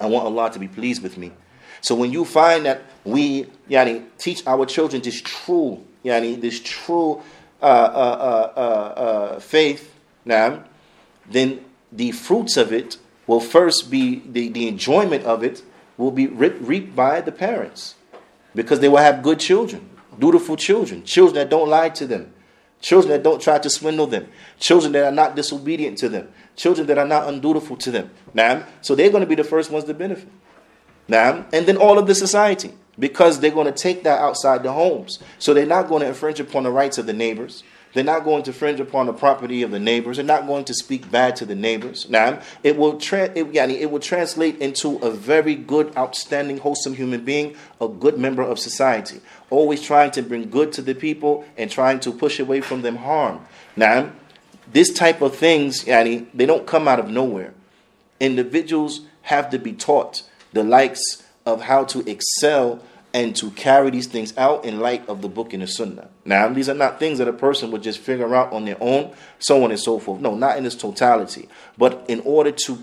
[0.00, 1.32] I want Allah to be pleased with me.
[1.80, 7.22] So when you find that we yani, teach our children this true, yani, this true
[7.60, 10.64] uh, uh, uh, faith, now,
[11.28, 15.62] then the fruits of it will first be the, the enjoyment of it
[15.96, 17.94] will be reaped by the parents
[18.54, 22.32] because they will have good children, dutiful children, children that don't lie to them,
[22.80, 24.26] children that don't try to swindle them,
[24.58, 28.10] children that are not disobedient to them, children that are not undutiful to them.
[28.34, 30.28] Now, so they're going to be the first ones to benefit.
[31.08, 34.72] Now, and then all of the society because they're going to take that outside the
[34.72, 35.18] homes.
[35.38, 37.62] So they're not going to infringe upon the rights of the neighbors.
[37.94, 40.16] They're not going to infringe upon the property of the neighbors.
[40.16, 42.08] They're not going to speak bad to the neighbors.
[42.08, 47.24] Now, it will, tra- it, it will translate into a very good, outstanding, wholesome human
[47.24, 49.20] being, a good member of society.
[49.50, 52.96] Always trying to bring good to the people and trying to push away from them
[52.96, 53.44] harm.
[53.76, 54.12] Now,
[54.72, 57.52] this type of things, yani, they don't come out of nowhere.
[58.20, 62.80] Individuals have to be taught the likes of how to excel
[63.14, 66.08] and to carry these things out in light of the book and the sunnah.
[66.24, 69.14] Now, these are not things that a person would just figure out on their own,
[69.38, 70.20] so on and so forth.
[70.20, 71.48] No, not in its totality.
[71.76, 72.78] But in order to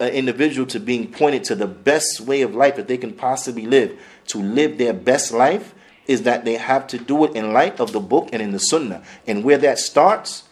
[0.00, 3.66] an individual to being pointed to the best way of life that they can possibly
[3.66, 5.74] live, to live their best life,
[6.06, 8.58] is that they have to do it in light of the book and in the
[8.58, 9.02] sunnah.
[9.26, 10.44] And where that starts,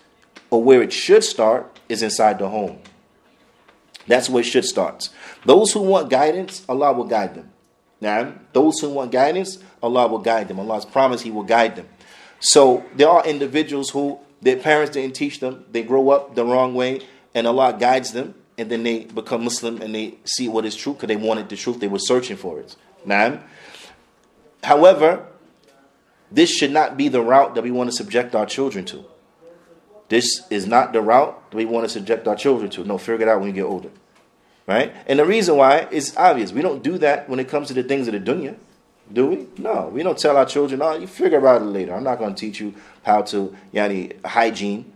[0.50, 2.78] or where it should start, is inside the home.
[4.08, 5.10] That's where it should start.
[5.44, 7.50] Those who want guidance, Allah will guide them.
[8.06, 10.60] Now, those who want guidance, Allah will guide them.
[10.60, 11.88] Allah's promise He will guide them.
[12.38, 16.76] So there are individuals who their parents didn't teach them, they grow up the wrong
[16.76, 17.00] way,
[17.34, 20.92] and Allah guides them, and then they become Muslim and they see what is true
[20.92, 22.76] because they wanted the truth, they were searching for it.
[23.04, 23.40] Now,
[24.62, 25.26] however,
[26.30, 29.04] this should not be the route that we want to subject our children to.
[30.08, 32.84] This is not the route that we want to subject our children to.
[32.84, 33.90] No, figure it out when you get older.
[34.66, 34.92] Right?
[35.06, 36.52] And the reason why is obvious.
[36.52, 38.56] We don't do that when it comes to the things of the dunya.
[39.12, 39.46] Do we?
[39.58, 39.90] No.
[39.92, 41.94] We don't tell our children, oh, you figure it out later.
[41.94, 42.74] I'm not going to teach you
[43.04, 44.92] how to, yani, hygiene.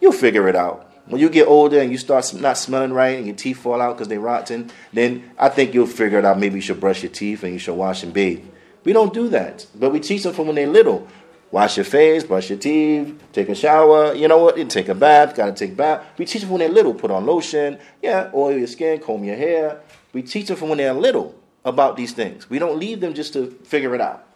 [0.00, 0.92] You'll figure it out.
[1.06, 3.96] When you get older and you start not smelling right and your teeth fall out
[3.96, 6.38] because they're rotten, then I think you'll figure it out.
[6.38, 8.44] Maybe you should brush your teeth and you should wash and bathe.
[8.84, 9.66] We don't do that.
[9.74, 11.06] But we teach them from when they're little.
[11.52, 14.14] Wash your face, brush your teeth, take a shower.
[14.14, 14.58] You know what?
[14.58, 16.04] You take a bath, gotta take bath.
[16.18, 16.92] We teach them when they're little.
[16.92, 19.80] Put on lotion, yeah, oil your skin, comb your hair.
[20.12, 22.50] We teach them from when they're little about these things.
[22.50, 24.26] We don't leave them just to figure it out.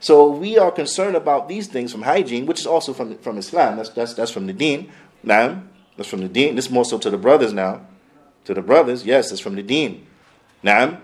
[0.00, 3.76] So we are concerned about these things from hygiene, which is also from from Islam.
[3.76, 4.90] That's that's that's from the Deen.
[5.22, 5.62] Now,
[5.96, 6.56] that's from the Deen.
[6.56, 7.82] This more so to the brothers now.
[8.44, 10.06] To the brothers, yes, it's from the Deen.
[10.62, 10.98] Now,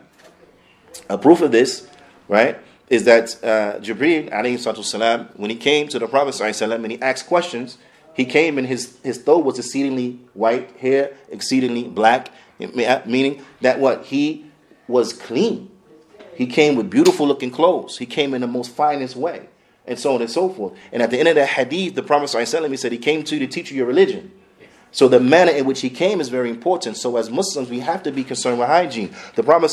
[1.08, 1.88] a proof of this,
[2.28, 2.58] right?
[2.91, 7.28] Is that uh, Jibreel, salam, when he came to the Prophet sallam, and he asked
[7.28, 7.78] questions,
[8.14, 14.07] he came and his, his thobe was exceedingly white, hair exceedingly black, meaning that what?
[14.07, 14.45] He
[14.88, 15.70] was clean.
[16.34, 17.99] He came with beautiful looking clothes.
[17.99, 19.49] He came in the most finest way,
[19.86, 20.76] and so on and so forth.
[20.93, 23.36] And at the end of the hadith, the Prophet sallam, he said, He came to
[23.36, 24.32] you to teach you your religion.
[24.93, 26.97] So the manner in which he came is very important.
[26.97, 29.14] So as Muslims, we have to be concerned with hygiene.
[29.36, 29.70] The Prophet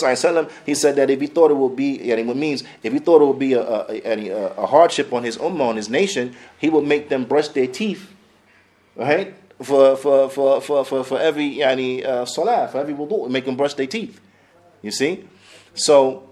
[0.65, 3.21] he said that if he thought it would be, and what means if he thought
[3.21, 6.69] it would be a, a, a, a hardship on his ummah, on his nation, he
[6.69, 8.11] would make them brush their teeth,
[8.95, 13.45] right, for for for for for, for every yani uh, salah, for every wudu, make
[13.45, 14.21] them brush their teeth.
[14.83, 15.25] You see,
[15.73, 16.29] so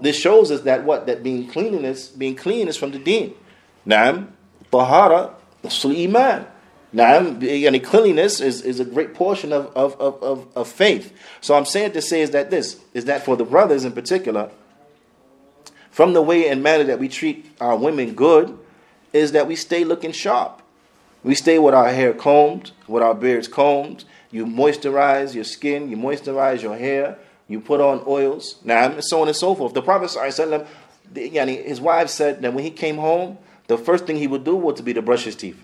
[0.00, 3.34] this shows us that what that being cleanliness, being clean is from the deen.
[3.86, 4.28] Naam,
[4.70, 6.46] tahara, iman.
[6.94, 11.12] Naam, yani cleanliness is, is a great portion of, of, of, of, of faith.
[11.42, 14.50] So I'm saying to say is that this is that for the brothers in particular,
[15.90, 18.58] from the way and manner that we treat our women good,
[19.12, 20.62] is that we stay looking sharp.
[21.22, 24.04] We stay with our hair combed, with our beards combed.
[24.30, 27.18] You moisturize your skin, you moisturize your hair,
[27.48, 29.74] you put on oils, now and so on and so forth.
[29.74, 30.10] The Prophet
[31.14, 34.76] his wife said that when he came home, the first thing he would do was
[34.76, 35.62] to be to brush his teeth.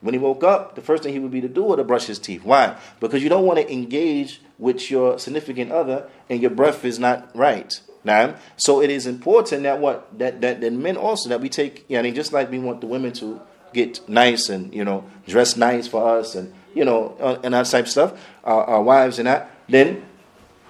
[0.00, 2.06] When he woke up, the first thing he would be to do was to brush
[2.06, 2.42] his teeth.
[2.42, 2.76] Why?
[3.00, 7.34] Because you don't want to engage with your significant other and your breath is not
[7.36, 7.80] right.
[8.02, 11.84] Now, so it is important that what that, that, that men also that we take,
[11.88, 13.40] yeah, I mean, just like we want the women to
[13.72, 17.66] get nice and you know dress nice for us and you know uh, and that
[17.66, 19.50] type of stuff, our, our wives and that.
[19.68, 20.02] Then,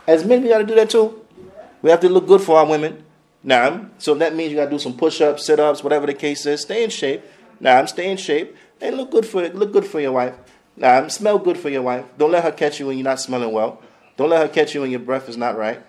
[0.08, 1.24] as men, we got to do that too.
[1.82, 3.04] We have to look good for our women.
[3.42, 6.60] Now, so that means you got to do some push-ups, sit-ups, whatever the case is.
[6.60, 7.22] Stay in shape.
[7.58, 10.34] Now, I'm stay in shape and look good for look good for your wife.
[10.76, 12.06] Now, smell good for your wife.
[12.16, 13.82] Don't let her catch you when you're not smelling well.
[14.16, 15.80] Don't let her catch you when your breath is not right.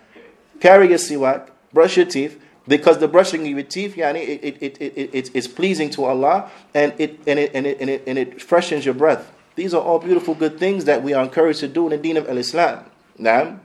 [0.59, 4.57] Carry your siwak, brush your teeth, because the brushing of your teeth, yani, it, it,
[4.61, 8.03] it, it, it, it's pleasing to Allah and it, and, it, and, it, and, it,
[8.05, 9.31] and it freshens your breath.
[9.55, 12.17] These are all beautiful good things that we are encouraged to do in the deen
[12.17, 12.85] of Al-Islam.
[13.19, 13.59] Naam.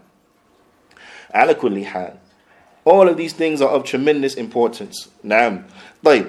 [1.34, 2.16] Ala kulli.
[2.84, 5.08] All of these things are of tremendous importance.
[5.24, 5.64] Naam.
[6.02, 6.26] Like,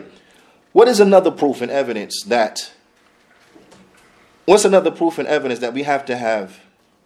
[0.74, 2.72] what is another proof and evidence that
[4.47, 6.61] what's another proof and evidence that we have to have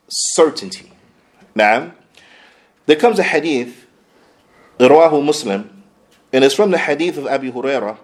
[0.09, 0.93] certainty?
[1.55, 1.93] Naam.
[2.87, 3.87] There comes a hadith,
[4.79, 5.83] Rawahu Muslim,
[6.33, 7.99] and it's from the hadith of Abu Hurairah,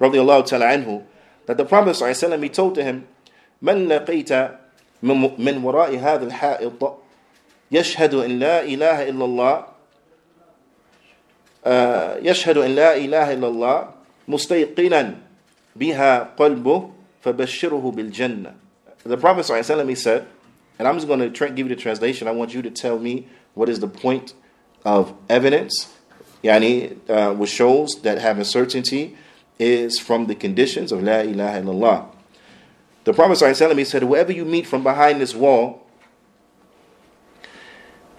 [0.00, 1.04] radiallahu ta'ala anhu,
[1.46, 3.06] that the Prophet ﷺ, he told to him,
[3.62, 4.30] من لقيت
[5.02, 6.98] من وراء هذا الحائط
[7.70, 9.54] يشهد أن لا إله إلا الله
[12.22, 13.90] يشهد أن لا إله إلا الله
[14.28, 15.14] مستيقنا
[15.76, 16.90] بها قلبه
[17.22, 18.54] فبشره بالجنة
[19.03, 20.27] the Prophet said,
[20.79, 22.27] and I'm just going to give you the translation.
[22.27, 24.33] I want you to tell me what is the point
[24.85, 25.93] of evidence,
[26.43, 29.17] yani, uh, which shows that having certainty
[29.59, 32.07] is from the conditions of La ilaha illallah.
[33.03, 35.85] The Prophet said, Whoever you meet from behind this wall,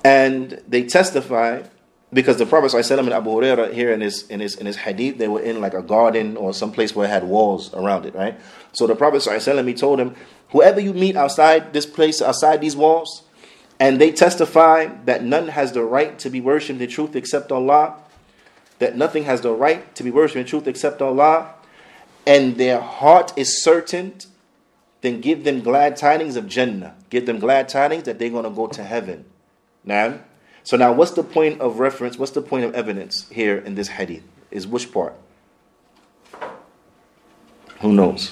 [0.04, 1.62] and they testify,
[2.14, 5.18] because the Prophet ﷺ and Abu Huraira here in his, in, his, in his hadith,
[5.18, 8.14] they were in like a garden or some place where it had walls around it,
[8.14, 8.38] right?
[8.72, 10.14] So the Prophet ﷺ, he told him,
[10.50, 13.24] Whoever you meet outside this place, outside these walls,
[13.80, 17.96] and they testify that none has the right to be worshipped in truth except Allah,
[18.78, 21.54] that nothing has the right to be worshipped in truth except Allah,
[22.24, 24.14] and their heart is certain,
[25.00, 26.94] then give them glad tidings of Jannah.
[27.10, 29.24] Give them glad tidings that they're going to go to heaven.
[29.84, 30.20] Now,
[30.64, 32.18] so now what's the point of reference?
[32.18, 34.24] What's the point of evidence here in this hadith?
[34.50, 35.14] Is which part?
[37.80, 38.30] Who knows?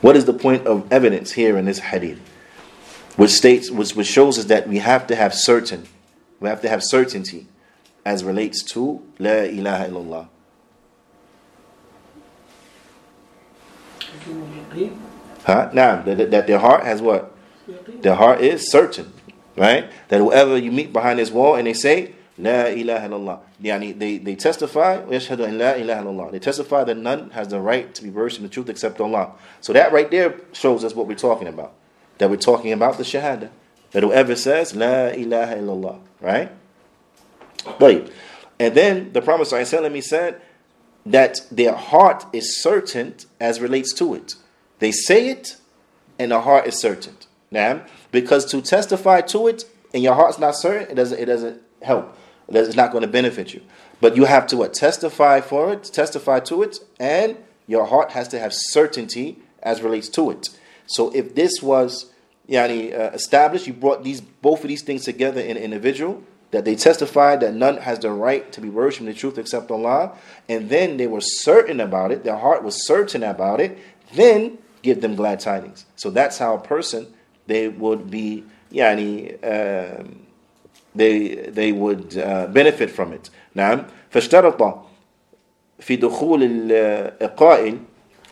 [0.00, 2.20] What is the point of evidence here in this hadith?
[3.16, 5.86] which states, which, which shows us that we have to have certain,
[6.38, 7.46] we have to have certainty
[8.04, 10.28] as relates to La ilaha illallah.
[15.44, 15.70] Huh?
[15.72, 17.34] Now that, that their heart has what?
[18.02, 19.12] Their heart is certain,
[19.56, 19.90] right?
[20.08, 24.18] That whoever you meet behind this wall and they say La ilaha illallah, yani they,
[24.18, 26.30] they testify an la ilaha illallah.
[26.32, 29.32] They testify that none has the right to be versed in the truth except Allah.
[29.60, 31.72] So that right there shows us what we're talking about
[32.18, 33.50] that we're talking about the Shahada.
[33.92, 36.50] That whoever says, La ilaha illallah, right?
[37.78, 38.10] But,
[38.58, 40.40] and then the Prophet ﷺ, said
[41.04, 44.34] that their heart is certain as relates to it.
[44.78, 45.56] They say it,
[46.18, 47.16] and the heart is certain.
[47.50, 47.82] Now,
[48.16, 52.16] because to testify to it and your heart's not certain, it doesn't, it doesn't help.
[52.48, 53.60] It's not going to benefit you.
[54.00, 57.36] But you have to what, testify for it, testify to it, and
[57.66, 60.48] your heart has to have certainty as relates to it.
[60.86, 62.10] So if this was
[62.48, 66.64] yani, uh, established, you brought these both of these things together in an individual, that
[66.64, 70.16] they testified that none has the right to be worshipped in the truth except Allah,
[70.48, 73.76] and then they were certain about it, their heart was certain about it,
[74.14, 75.84] then give them glad tidings.
[75.96, 77.12] So that's how a person
[77.47, 80.25] they would be yani, um,
[80.95, 83.29] they they would uh, benefit from it.
[83.55, 84.85] نعم فاشترط
[85.79, 86.71] في دخول
[87.21, 87.77] القائل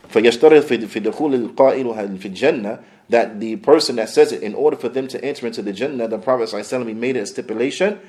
[0.09, 4.87] فيشترط في دخول القائل في الجنة that the person that says it, in order for
[4.87, 7.99] them to enter into the Jannah, the Prophet ﷺ made it a stipulation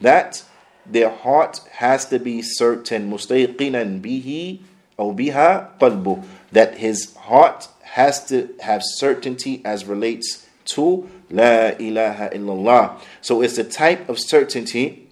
[0.00, 0.42] that
[0.84, 4.58] their heart has to be certain, مستيقنا به
[4.98, 12.29] أو بها قلبه that his heart has to have certainty as relates to La ilaha
[12.29, 12.99] illallah.
[13.21, 15.09] So it's a type of certainty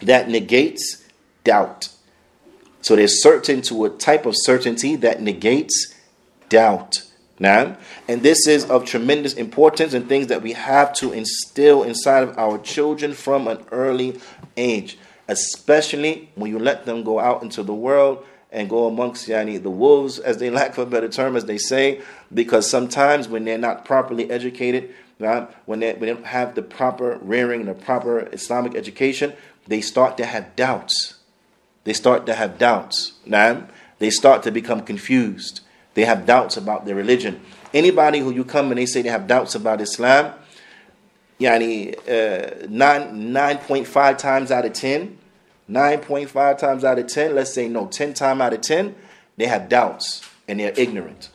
[0.00, 1.04] that negates
[1.44, 1.88] doubt.
[2.82, 5.94] So they're certain to a type of certainty that negates
[6.48, 7.02] doubt.
[7.38, 12.22] Now, and this is of tremendous importance and things that we have to instill inside
[12.22, 14.20] of our children from an early
[14.58, 19.62] age, especially when you let them go out into the world and go amongst yani,
[19.62, 22.00] the wolves, as they lack for a better term, as they say,
[22.34, 26.62] because sometimes when they're not properly educated, right, when, they, when they don't have the
[26.62, 29.32] proper rearing and the proper Islamic education,
[29.66, 31.14] they start to have doubts.
[31.84, 33.12] They start to have doubts.
[33.24, 35.60] Now, they start to become confused.
[35.94, 37.40] They have doubts about their religion.
[37.72, 40.34] Anybody who you come and they say they have doubts about Islam,
[41.38, 45.18] yani, uh, 9, 9.5 times out of 10,
[45.70, 48.94] 9.5 times out of 10, let's say no, 10 times out of 10,
[49.36, 51.30] they have doubts and they're ignorant.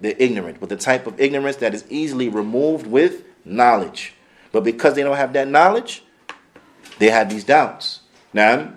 [0.00, 4.14] They're ignorant but the type of ignorance that is easily removed with knowledge.
[4.52, 6.04] But because they don't have that knowledge,
[6.98, 8.00] they have these doubts.
[8.32, 8.72] Now,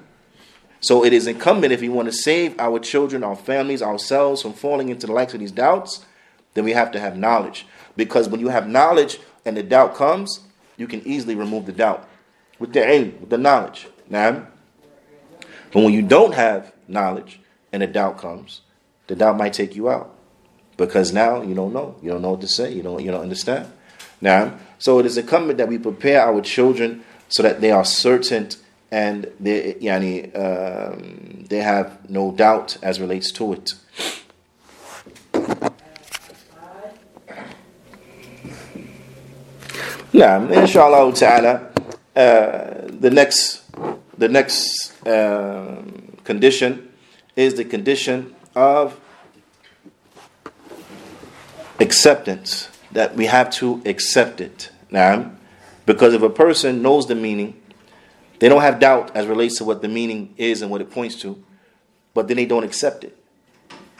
[0.79, 4.53] so it is incumbent if we want to save our children, our families, ourselves from
[4.53, 6.05] falling into the likes of these doubts,
[6.53, 7.67] then we have to have knowledge.
[7.95, 10.39] Because when you have knowledge and the doubt comes,
[10.77, 12.07] you can easily remove the doubt
[12.57, 13.87] with the ilm, with the knowledge.
[14.09, 14.47] Now,
[15.71, 17.39] but when you don't have knowledge
[17.71, 18.61] and a doubt comes,
[19.07, 20.15] the doubt might take you out.
[20.77, 21.95] Because now you don't know.
[22.01, 22.73] You don't know what to say.
[22.73, 23.71] You don't you don't understand.
[24.19, 28.49] Now, so it is incumbent that we prepare our children so that they are certain
[28.91, 33.73] and they yani, um, they have no doubt as relates to it.
[40.13, 41.71] Now, inshallah ta'ala,
[42.15, 43.63] uh, the next
[44.21, 45.81] the next uh,
[46.23, 46.91] condition
[47.35, 48.99] is the condition of
[51.79, 54.69] acceptance that we have to accept it.
[54.91, 55.31] Now
[55.87, 57.59] because if a person knows the meaning
[58.37, 61.15] they don't have doubt as relates to what the meaning is and what it points
[61.21, 61.43] to
[62.13, 63.17] but then they don't accept it.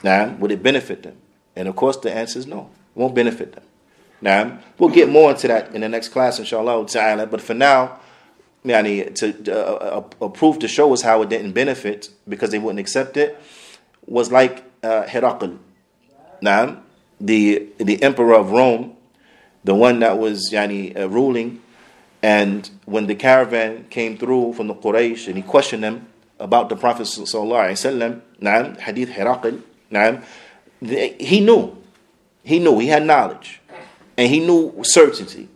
[0.03, 1.17] Now would it benefit them?
[1.55, 2.69] And of course the answer is no.
[2.95, 3.63] It won't benefit them.
[4.21, 7.25] Now we'll get more into that in the next class inshallah ta'ala.
[7.25, 7.99] But for now
[8.65, 12.59] yani, to uh, a, a, proof to show us how it didn't benefit because they
[12.59, 13.41] wouldn't accept it
[14.05, 15.57] was like uh, Herakl.
[16.41, 16.81] Now,
[17.19, 18.95] the the emperor of Rome,
[19.63, 21.61] the one that was yani, uh, ruling,
[22.23, 26.07] and when the caravan came through from the Quraysh and he questioned them
[26.39, 29.61] about the Prophet sallallahu alaihi wasallam, hadith Herakl,
[30.81, 31.77] he knew,
[32.43, 33.61] he knew, he had knowledge,
[34.17, 35.47] and he knew certainty.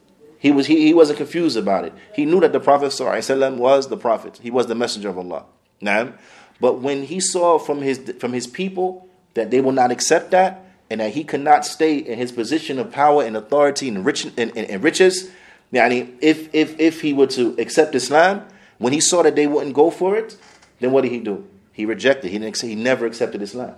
[0.45, 1.93] He, was, he, he wasn't confused about it.
[2.13, 4.39] He knew that the Prophet was the Prophet.
[4.43, 5.45] He was the messenger of Allah.
[5.81, 6.13] Now,
[6.61, 10.63] but when he saw from his, from his people that they will not accept that,
[10.91, 14.25] and that he could not stay in his position of power and authority and, rich,
[14.25, 15.31] and, and, and riches,
[15.73, 18.45] yani if, if, if he were to accept Islam,
[18.77, 20.37] when he saw that they wouldn't go for it,
[20.79, 21.43] then what did he do?
[21.73, 22.29] He rejected.
[22.29, 22.61] He didn't.
[22.61, 23.73] He never accepted Islam.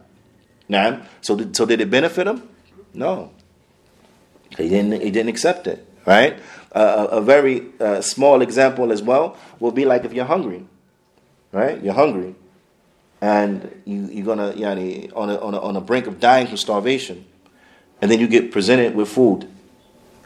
[0.68, 2.43] Now, so did, so did it benefit him?
[2.93, 3.32] No.
[4.57, 5.01] He didn't.
[5.01, 5.87] He didn't accept it.
[6.08, 6.39] Right
[6.78, 10.66] uh, a very uh, small example as well will be like if you're hungry,
[11.51, 11.82] right?
[11.84, 12.36] You're hungry,
[13.20, 16.58] and you, you're gonna yani, on a, on a on a brink of dying from
[16.58, 17.26] starvation,
[18.01, 19.49] and then you get presented with food,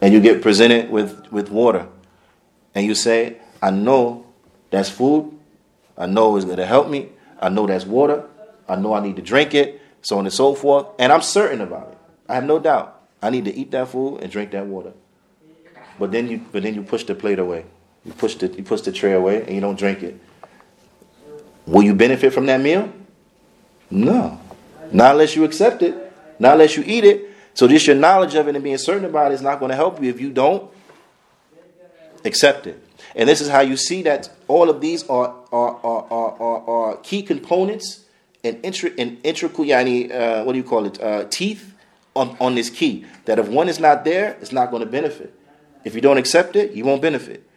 [0.02, 1.88] and you get presented with with water,
[2.76, 4.26] and you say, "I know
[4.72, 5.32] that's food.
[5.98, 7.10] I know it's gonna help me.
[7.40, 8.26] I know that's water.
[8.68, 11.62] I know I need to drink it, so on and so forth, and I'm certain
[11.62, 11.98] about it.
[12.28, 13.02] I have no doubt.
[13.22, 14.94] I need to eat that food and drink that water."
[16.02, 17.64] But then you but then you push the plate away.
[18.04, 20.20] You push the you push the tray away and you don't drink it.
[21.68, 22.92] Will you benefit from that meal?
[23.92, 24.42] No.
[24.92, 25.94] Not unless you accept it.
[26.40, 27.30] Not unless you eat it.
[27.54, 29.76] So just your knowledge of it and being certain about it is not going to
[29.76, 30.72] help you if you don't
[32.26, 32.84] accept it.
[33.16, 36.70] And this is how you see that all of these are are are are, are,
[36.70, 38.06] are key components
[38.44, 41.76] and intri- and integral yani, uh, what do you call it uh, teeth
[42.16, 45.38] on, on this key that if one is not there it's not going to benefit
[45.84, 47.48] if you don't accept it, you won't benefit.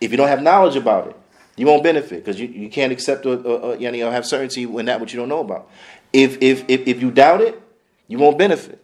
[0.00, 1.16] If you don't have knowledge about it,
[1.56, 4.66] you won't benefit because you, you can't accept or, or, or, you know, have certainty
[4.66, 5.70] when that what you don't know about.
[6.12, 7.60] If, if, if, if you doubt it,
[8.08, 8.80] you won't benefit.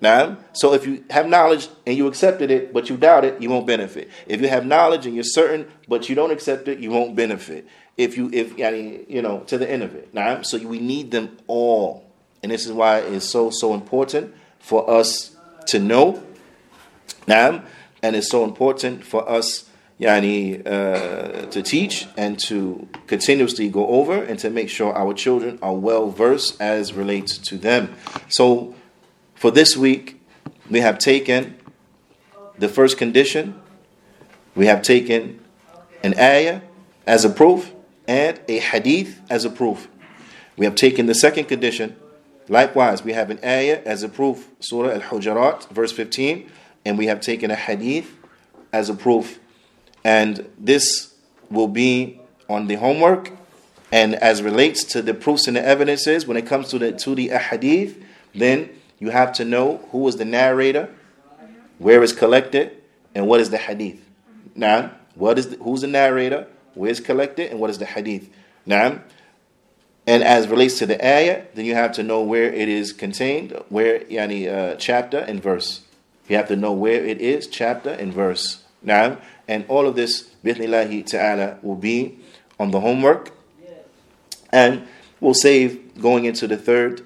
[0.00, 3.48] Now, so if you have knowledge and you accepted it, but you doubt it, you
[3.48, 4.10] won't benefit.
[4.26, 7.66] If you have knowledge and you're certain, but you don't accept it, you won't benefit.
[7.96, 10.12] If you, if you know, to the end of it.
[10.12, 12.10] Now, so we need them all,
[12.42, 15.34] and this is why it's so so important for us
[15.68, 16.22] to know.
[17.26, 17.64] Now,
[18.02, 19.68] and it's so important for us
[20.00, 25.58] yani, uh, to teach and to continuously go over and to make sure our children
[25.62, 27.94] are well versed as relates to them.
[28.28, 28.74] So,
[29.34, 30.20] for this week,
[30.70, 31.56] we have taken
[32.58, 33.60] the first condition,
[34.54, 35.40] we have taken
[36.02, 36.62] an ayah
[37.06, 37.72] as a proof
[38.08, 39.88] and a hadith as a proof.
[40.56, 41.96] We have taken the second condition.
[42.48, 46.50] Likewise, we have an ayah as a proof, Surah Al Hujurat, verse 15,
[46.86, 48.14] and we have taken a hadith
[48.72, 49.40] as a proof.
[50.04, 51.14] And this
[51.50, 53.32] will be on the homework.
[53.90, 57.14] And as relates to the proofs and the evidences, when it comes to the to
[57.14, 58.00] the hadith,
[58.34, 58.70] then
[59.00, 60.88] you have to know who was the narrator,
[61.78, 62.70] where is collected,
[63.14, 64.00] and what is the hadith.
[64.54, 68.30] Now, what is the, who's the narrator, where is collected, and what is the hadith.
[68.64, 69.00] Now,
[70.06, 73.52] and as relates to the ayah, then you have to know where it is contained,
[73.70, 75.85] where yani uh, chapter and verse.
[76.27, 78.63] You have to know where it is, chapter and verse.
[78.81, 79.17] Now,
[79.47, 82.19] and all of this, bi'ithnillahi ta'ala, will be
[82.59, 83.31] on the homework.
[84.51, 84.87] And
[85.19, 87.01] we'll save going into the third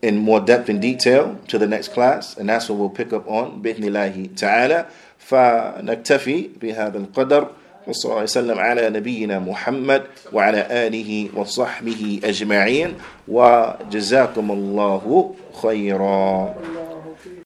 [0.00, 2.36] in more depth and detail to the next class.
[2.36, 4.86] And that's what we'll pick up on, bi'ithnillahi ta'ala.
[5.18, 7.50] فنكتفي بهذا القدر
[7.86, 10.02] وصلى الله وسلم على نبينا محمد
[10.32, 12.94] وعلى آله وصحبه أجمعين
[13.28, 16.54] وجزاكم الله خيرا